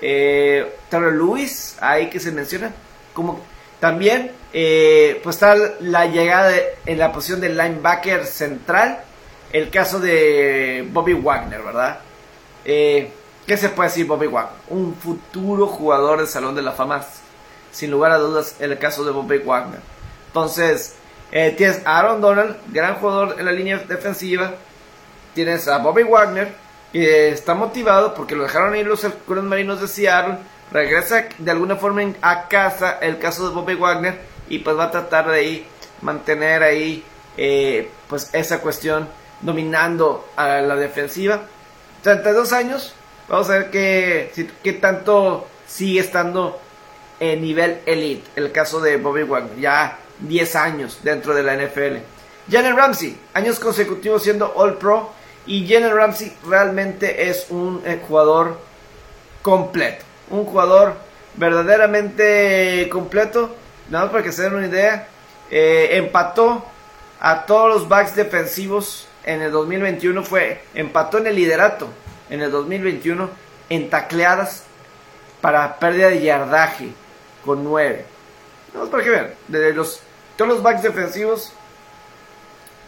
[0.00, 2.72] eh, Taylor Lewis, ahí que se menciona,
[3.12, 3.40] como
[3.80, 6.52] también eh, pues está la llegada
[6.86, 9.00] en la posición del linebacker central,
[9.52, 11.98] el caso de Bobby Wagner, ¿verdad?
[12.64, 13.12] Eh,
[13.46, 14.54] ¿Qué se puede decir Bobby Wagner?
[14.68, 17.04] Un futuro jugador del Salón de la Fama,
[17.72, 19.80] sin lugar a dudas, el caso de Bobby Wagner.
[20.28, 20.94] Entonces,
[21.30, 24.52] tienes a Aaron Donald, gran jugador en la línea defensiva,
[25.34, 26.52] tienes a Bobby Wagner,
[26.92, 30.38] está motivado porque lo dejaron ir los escudos marinos de Seattle.
[30.70, 34.90] Regresa de alguna forma a casa el caso de Bobby Wagner y pues va a
[34.90, 35.66] tratar de ahí
[36.00, 37.04] mantener ahí
[37.36, 39.08] eh, pues esa cuestión
[39.40, 41.42] dominando a la defensiva.
[42.02, 42.94] 32 años,
[43.28, 46.60] vamos a ver qué, qué tanto sigue estando
[47.20, 48.28] en nivel elite.
[48.36, 51.98] El caso de Bobby Wagner, ya 10 años dentro de la NFL.
[52.50, 55.12] Jalen Ramsey, años consecutivos siendo All Pro
[55.46, 58.58] y Jalen Ramsey realmente es un eh, jugador
[59.42, 60.04] completo.
[60.30, 60.94] Un jugador
[61.36, 63.54] verdaderamente completo.
[63.88, 65.08] nada más para que se den una idea,
[65.50, 66.64] eh, empató
[67.20, 71.88] a todos los backs defensivos en el 2021, fue, empató en el liderato
[72.30, 73.28] en el 2021
[73.68, 74.64] en tacleadas
[75.40, 76.88] para pérdida de yardaje
[77.44, 78.04] con 9.
[78.74, 80.00] Vamos para que vean, de los,
[80.36, 81.52] todos los backs defensivos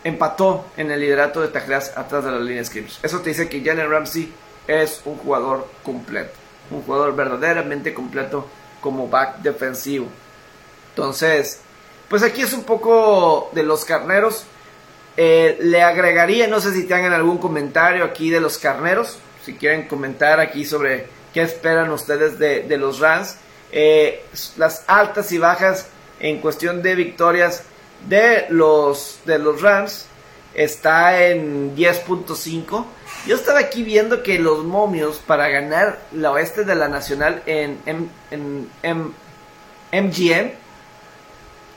[0.02, 2.98] empató en el liderato de tacleadas atrás de la línea scrimmage.
[3.02, 4.32] Eso te dice que Jalen Ramsey
[4.66, 6.32] es un jugador completo,
[6.70, 8.46] un jugador verdaderamente completo
[8.80, 10.06] como back defensivo.
[10.90, 11.60] Entonces,
[12.08, 14.44] pues aquí es un poco de los carneros.
[15.16, 19.86] Eh, le agregaría, no sé si tengan algún comentario aquí de los carneros, si quieren
[19.86, 23.36] comentar aquí sobre qué esperan ustedes de, los Rams.
[23.70, 24.24] Eh,
[24.56, 25.88] las altas y bajas
[26.20, 27.64] en cuestión de victorias
[28.08, 30.06] de los, de los Rams
[30.54, 32.84] está en 10.5.
[33.26, 37.78] Yo estaba aquí viendo que los momios para ganar la oeste de la nacional en,
[37.86, 38.10] en,
[38.82, 39.14] en,
[39.92, 40.50] MGM,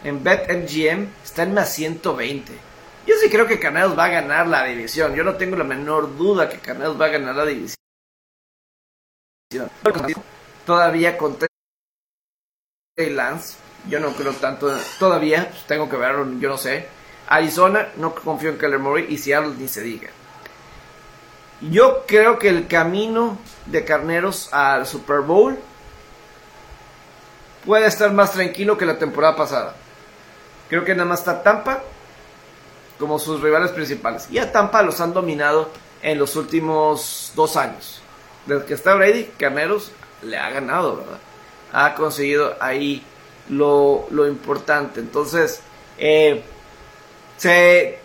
[0.04, 2.67] en BetMGM, está en más 120.
[3.08, 5.16] Yo sí creo que Carneros va a ganar la división.
[5.16, 7.78] Yo no tengo la menor duda que Carneros va a ganar la división.
[10.66, 11.38] Todavía con
[12.98, 16.88] Lance, yo no creo tanto todavía, pues, tengo que verlo, yo no sé.
[17.28, 20.10] Arizona, no confío en Keller Murray y Seattle ni se diga.
[21.62, 23.38] Yo creo que el camino
[23.68, 25.58] de Carneros al Super Bowl
[27.66, 29.76] puede estar más tranquilo que la temporada pasada.
[30.68, 31.84] Creo que nada más está Tampa
[32.98, 34.28] como sus rivales principales.
[34.32, 35.70] Y a Tampa los han dominado
[36.02, 38.02] en los últimos dos años.
[38.46, 39.92] Desde que está Brady, Carneros
[40.22, 41.20] le ha ganado, ¿verdad?
[41.74, 43.04] Ha conseguido ahí
[43.50, 45.00] lo, importante.
[45.00, 45.62] Entonces,
[45.98, 46.44] eh,
[47.38, 48.00] se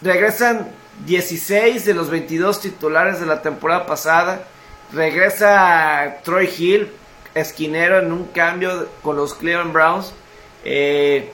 [0.00, 0.72] regresan
[1.06, 4.44] 16 de los 22 titulares de la temporada pasada.
[4.92, 6.90] Regresa Troy Hill,
[7.34, 10.12] esquinero en un cambio con los Cleveland Browns.
[10.64, 11.32] Eh,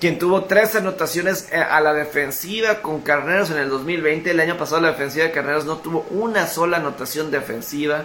[0.00, 4.30] quien tuvo tres anotaciones eh, a la defensiva con Carneros en el 2020.
[4.30, 8.04] El año pasado la defensiva de Carneros no tuvo una sola anotación defensiva.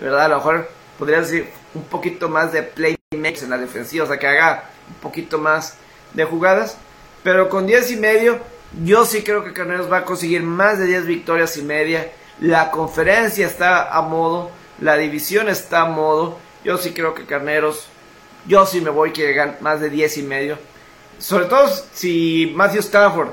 [0.00, 0.24] ¿Verdad?
[0.24, 0.68] A lo mejor
[0.98, 4.04] podría decir un poquito más de playmakers en la defensiva.
[4.04, 5.76] O sea, que haga un poquito más
[6.14, 6.76] de jugadas.
[7.22, 8.38] Pero con 10 y medio,
[8.84, 12.10] yo sí creo que Carneros va a conseguir más de 10 victorias y media.
[12.40, 14.50] La conferencia está a modo.
[14.80, 16.38] La división está a modo.
[16.64, 17.86] Yo sí creo que Carneros,
[18.46, 20.58] yo sí me voy que llegan más de 10 y medio
[21.18, 23.30] sobre todo si Matthew Stafford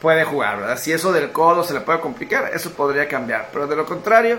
[0.00, 0.78] puede jugar.
[0.78, 3.48] Si eso del codo se le puede complicar, eso podría cambiar.
[3.52, 4.38] Pero de lo contrario,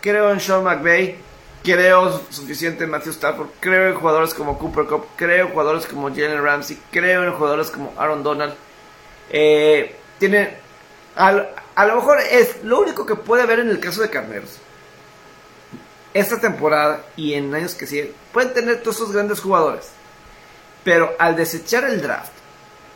[0.00, 1.18] creo en Sean McVay,
[1.62, 6.08] creo suficiente en Matthew Stafford, creo en jugadores como Cooper Cup, creo en jugadores como
[6.08, 8.54] Jalen Ramsey, creo en jugadores como Aaron Donald.
[9.30, 10.56] Eh, tiene,
[11.16, 14.58] a, lo mejor es lo único que puede haber en el caso de Carneros.
[16.14, 19.90] Esta temporada y en años que siguen, pueden tener todos esos grandes jugadores
[20.84, 22.32] pero al desechar el draft,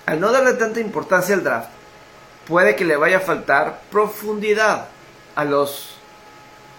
[0.07, 1.71] al no darle tanta importancia al draft,
[2.47, 4.89] puede que le vaya a faltar profundidad
[5.35, 5.97] a los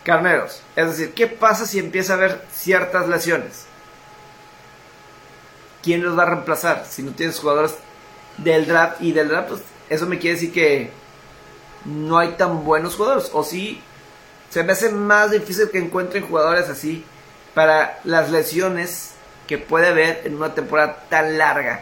[0.04, 0.62] carneros.
[0.76, 3.66] Es decir, ¿qué pasa si empieza a haber ciertas lesiones?
[5.82, 7.76] ¿Quién los va a reemplazar si no tienes jugadores
[8.38, 9.01] del draft?
[9.01, 10.91] Y del draft, pues, eso me quiere decir que
[11.86, 13.30] no hay tan buenos jugadores.
[13.34, 13.82] O si
[14.49, 17.04] se me hace más difícil que encuentren jugadores así
[17.54, 19.12] para las lesiones
[19.54, 21.82] que puede haber en una temporada tan larga,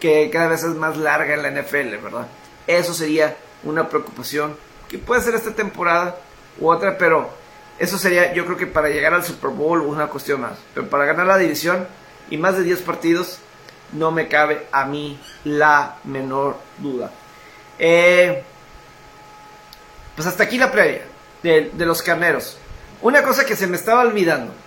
[0.00, 2.26] que cada vez es más larga en la NFL, ¿verdad?
[2.66, 4.56] Eso sería una preocupación
[4.88, 6.16] que puede ser esta temporada
[6.58, 7.28] u otra, pero
[7.78, 10.56] eso sería, yo creo que para llegar al Super Bowl una cuestión más.
[10.72, 11.86] Pero para ganar la división
[12.30, 13.40] y más de 10 partidos,
[13.92, 17.10] no me cabe a mí la menor duda.
[17.78, 18.42] Eh,
[20.16, 21.02] pues hasta aquí la previa
[21.42, 22.56] de, de los carneros.
[23.02, 24.63] Una cosa que se me estaba olvidando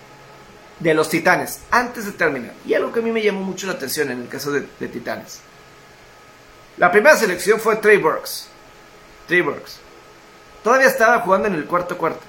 [0.80, 2.53] de los Titanes, antes de terminar.
[2.65, 5.41] Y algo que a mí me llamó mucho la atención en el caso de, Titanes.
[6.78, 8.47] La primera selección fue Trey Burks.
[9.28, 9.43] Trey.
[10.63, 12.21] Todavía estaba jugando en el cuarto cuarto.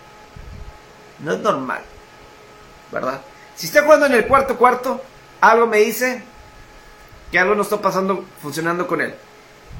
[1.21, 1.83] No es normal.
[2.91, 3.21] ¿Verdad?
[3.55, 5.03] Si está jugando en el cuarto cuarto,
[5.41, 6.23] algo me dice
[7.31, 9.15] que algo no está pasando, funcionando con él.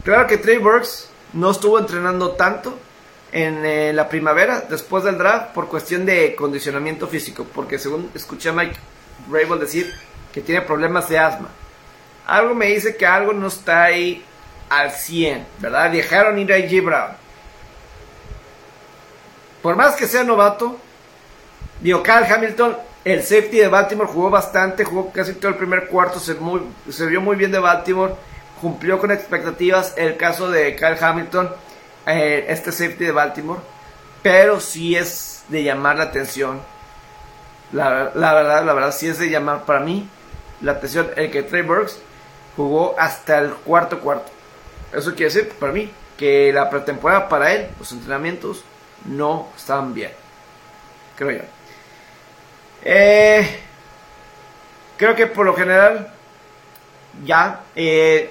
[0.05, 0.61] Claro que Trey
[1.33, 2.79] no estuvo entrenando tanto
[3.33, 8.49] en eh, la primavera, después del draft, por cuestión de condicionamiento físico, porque según escuché
[8.49, 8.77] a Mike
[9.31, 9.93] Rabel decir
[10.33, 11.49] que tiene problemas de asma.
[12.27, 14.25] Algo me dice que algo no está ahí
[14.69, 15.91] al 100, ¿verdad?
[15.91, 16.83] Dejaron ir a J.
[16.83, 17.11] Brown.
[19.63, 20.79] Por más que sea novato,
[21.81, 26.21] digo, Kyle Hamilton, el safety de Baltimore jugó bastante, jugó casi todo el primer cuarto,
[26.21, 26.35] se,
[27.07, 28.15] vio muy bien de Baltimore,
[28.61, 29.95] cumplió con expectativas.
[29.97, 31.51] El caso de Kyle Hamilton
[32.09, 33.61] eh, este safety de Baltimore,
[34.23, 36.61] pero sí es de llamar la atención.
[37.73, 40.09] La, verdad, la verdad, sí es de llamar para mí.
[40.63, 41.99] la atención el que Trey Burks
[42.57, 44.33] jugó hasta el cuarto cuarto.
[44.93, 48.65] Eso quiere decir para mí que la pretemporada para él, los entrenamientos
[49.05, 50.11] no estaban bien.
[51.17, 51.45] Creo yo.
[52.83, 53.61] Eh,
[54.97, 56.13] creo que por lo general
[57.25, 58.31] ya eh,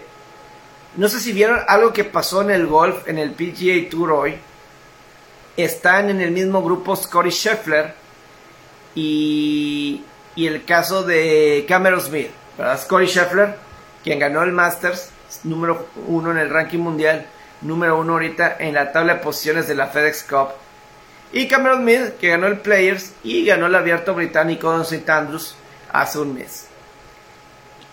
[0.98, 4.36] no sé si vieron algo que pasó en el golf, en el PGA Tour hoy.
[5.56, 7.94] Están en el mismo grupo Scotty Scheffler
[8.96, 10.04] y,
[10.36, 12.32] y el caso de Cameron Smith.
[12.78, 13.56] Scotty Scheffler,
[14.04, 15.12] quien ganó el Masters,
[15.44, 17.28] número uno en el ranking mundial,
[17.62, 20.50] número uno ahorita en la tabla de posiciones de la FedEx Cup.
[21.32, 25.12] Y Cameron Smith, que ganó el Players y ganó el abierto británico en St.
[25.12, 25.56] Andrews
[25.94, 26.66] hace un mes.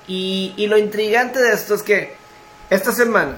[0.07, 2.24] Y lo intrigante de esto es que
[2.75, 3.37] esta semana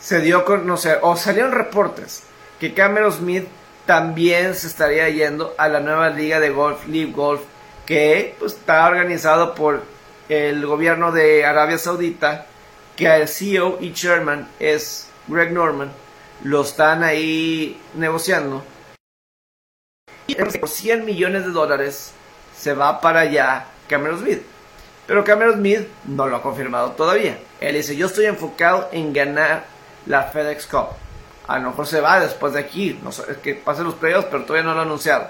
[0.00, 2.22] se dio a conocer, o salieron reportes,
[2.58, 3.46] que Cameron Smith
[3.86, 7.42] también se estaría yendo a la nueva liga de golf, Live Golf,
[7.86, 9.82] que pues, está organizado por
[10.28, 12.46] el gobierno de Arabia Saudita,
[12.96, 15.92] que el CEO y chairman es Greg Norman,
[16.44, 18.64] lo están ahí negociando.
[20.26, 22.12] Y por 100 millones de dólares
[22.56, 24.42] se va para allá Cameron Smith.
[25.10, 27.36] Pero Cameron Smith no lo ha confirmado todavía.
[27.60, 29.64] Él dice, yo estoy enfocado en ganar
[30.06, 30.90] la FedEx Cup.
[31.48, 34.28] A lo mejor se va después de aquí, no sé, es que pasen los playoffs,
[34.30, 35.26] pero todavía no lo ha anunciado.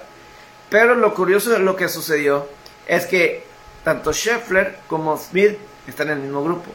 [0.69, 2.47] Pero lo curioso de lo que sucedió
[2.87, 3.43] es que
[3.83, 5.57] tanto Scheffler como Smith
[5.89, 6.71] están en el mismo grupo.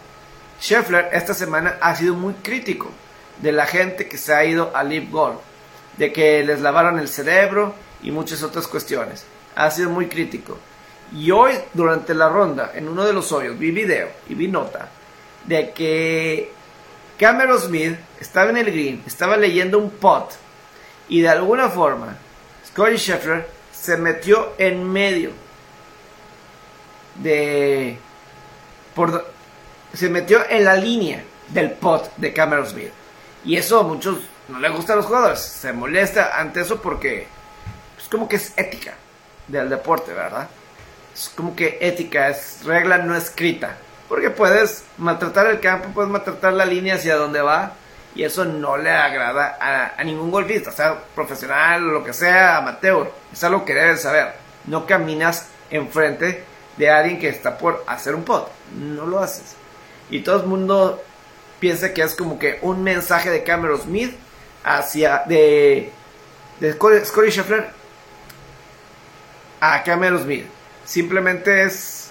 [0.59, 2.89] Scheffler esta semana ha sido muy crítico
[3.39, 5.37] de la gente que se ha ido a Live Golf,
[5.97, 9.25] de que les lavaron el cerebro y muchas otras cuestiones.
[9.55, 10.57] Ha sido muy crítico.
[11.13, 14.89] Y hoy, durante la ronda, en uno de los hoyos, vi video y vi nota
[15.45, 16.51] de que
[17.17, 20.31] Cameron Smith estaba en el green, estaba leyendo un pot
[21.07, 22.17] y de alguna forma
[22.67, 25.31] Scotty Scheffler se metió en medio
[27.15, 27.97] de
[28.95, 29.25] por,
[29.93, 32.91] se metió en la línea del pot de Cameron Smith.
[33.45, 37.21] Y eso a muchos no les gusta a los jugadores se molesta ante eso porque
[37.21, 37.27] es
[37.95, 38.93] pues, como que es ética
[39.47, 40.47] del deporte verdad
[41.15, 43.77] es como que ética, es regla no escrita.
[44.09, 47.73] Porque puedes maltratar el campo, puedes maltratar la línea hacia donde va.
[48.13, 49.57] Y eso no le agrada
[49.97, 53.11] a, ningún golfista, sea profesional lo que sea, amateur.
[53.31, 54.33] Es algo que debes saber.
[54.67, 56.43] No caminas enfrente
[56.77, 58.49] de alguien que está por hacer un pot.
[58.73, 59.55] No lo haces.
[60.09, 61.03] Y todo el mundo
[61.59, 64.15] piensa que es como que un mensaje de Cameron Smith
[64.63, 65.91] hacia de,
[66.59, 67.69] de Scotty Scheffler
[69.59, 70.54] a Cameron Smith
[70.85, 72.09] simplemente es,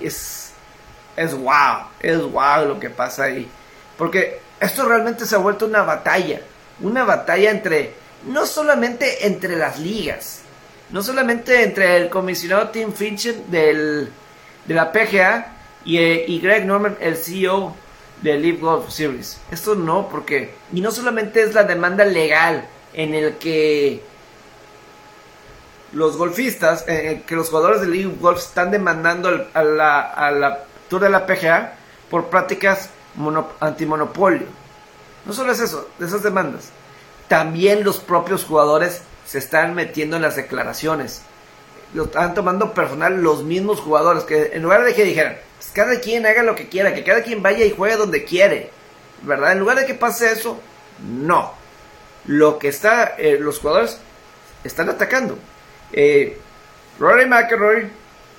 [0.00, 0.52] es,
[1.16, 3.48] es wow, es wow lo que pasa ahí.
[3.96, 6.40] Porque esto realmente se ha vuelto una batalla,
[6.80, 7.94] una batalla entre,
[8.26, 10.40] no solamente entre las ligas,
[10.90, 14.10] no solamente entre el comisionado Tim Finch del,
[14.66, 15.52] de la PGA
[15.84, 17.74] y, y Greg Norman, el CEO
[18.22, 19.38] de Live Golf Series.
[19.50, 24.02] Esto no, porque, y no solamente es la demanda legal en el que
[25.92, 30.30] los golfistas, eh, eh, que los jugadores de League Golf están demandando a la, a
[30.30, 31.74] la Tour de la PGA
[32.10, 32.90] por prácticas
[33.60, 34.46] antimonopolio.
[35.24, 36.70] No solo es eso, de esas demandas.
[37.28, 41.22] También los propios jugadores se están metiendo en las declaraciones.
[41.94, 46.00] Lo están tomando personal los mismos jugadores, que en lugar de que dijeran, pues cada
[46.00, 48.70] quien haga lo que quiera, que cada quien vaya y juegue donde quiere,
[49.22, 49.52] ¿verdad?
[49.52, 50.58] En lugar de que pase eso,
[51.06, 51.52] no.
[52.24, 53.98] Lo que está, eh, los jugadores
[54.64, 55.38] están atacando
[55.92, 56.38] eh,
[56.98, 57.88] Rory McIlroy,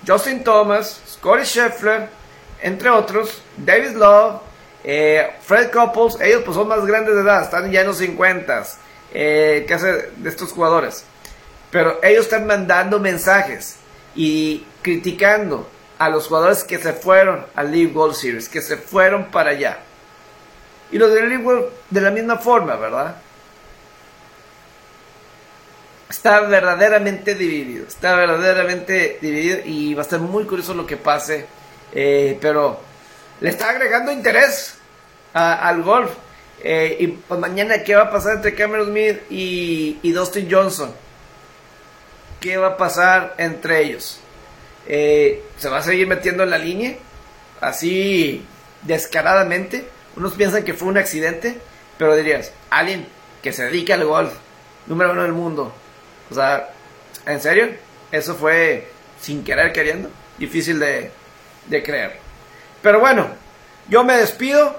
[0.06, 2.10] Justin Thomas, Scotty Scheffler,
[2.62, 4.42] entre otros, David Love,
[4.84, 8.64] eh, Fred Couples, ellos pues son más grandes de edad, están ya en los 50,
[9.14, 11.06] eh, ¿qué hace de estos jugadores?
[11.72, 13.78] Pero ellos están mandando mensajes
[14.16, 19.26] y criticando a los jugadores que se fueron al League World Series, que se fueron
[19.32, 19.80] para allá.
[20.92, 23.16] Y los del League World de la misma forma, ¿verdad?
[26.10, 27.88] Está verdaderamente dividido.
[27.88, 31.46] Está verdaderamente dividido y va a ser muy curioso lo que pase.
[31.94, 32.80] Eh, pero
[33.42, 34.76] le está agregando interés
[35.34, 36.12] al golf.
[36.64, 40.94] Eh, y pues mañana, ¿qué va a pasar entre Cameron Smith y, Dustin Johnson?
[42.40, 44.20] ¿Qué va a pasar entre ellos?
[44.88, 46.96] Eh, ¿Se va a seguir metiendo en la línea?
[47.60, 48.46] Así
[48.84, 49.86] descaradamente.
[50.16, 51.58] Unos piensan que fue un accidente,
[51.98, 53.08] pero dirías, alguien
[53.42, 54.32] que se dedica al golf,
[54.88, 55.74] número uno del mundo,
[56.34, 56.70] o sea,
[57.28, 57.70] ¿en serio?
[58.12, 58.88] Eso fue
[59.22, 60.10] sin querer queriendo.
[60.40, 61.12] Difícil de,
[61.70, 62.18] creer.
[62.82, 63.28] Pero bueno,
[63.88, 64.76] yo me despido.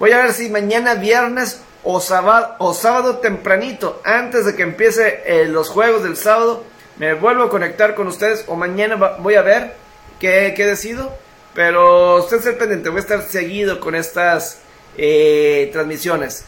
[0.00, 5.22] Voy a ver si mañana viernes o sábado, o sábado tempranito, antes de que empiece
[5.24, 6.64] eh, los juegos del sábado,
[6.98, 9.74] me vuelvo a conectar con ustedes o mañana voy a ver
[10.18, 11.16] qué, decido.
[11.54, 14.60] Pero usted se pendiente, voy a estar seguido con estas
[14.98, 16.44] eh, transmisiones.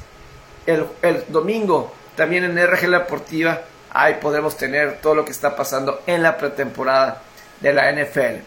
[0.66, 6.02] El, el, domingo también en RG Deportiva, ahí podremos tener todo lo que está pasando
[6.06, 7.22] en la pretemporada
[7.60, 8.42] de la NFL.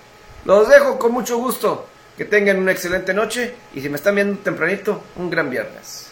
[0.45, 1.87] Los dejo con mucho gusto.
[2.17, 6.10] Que tengan una excelente noche y si me están viendo tempranito, un gran viernes.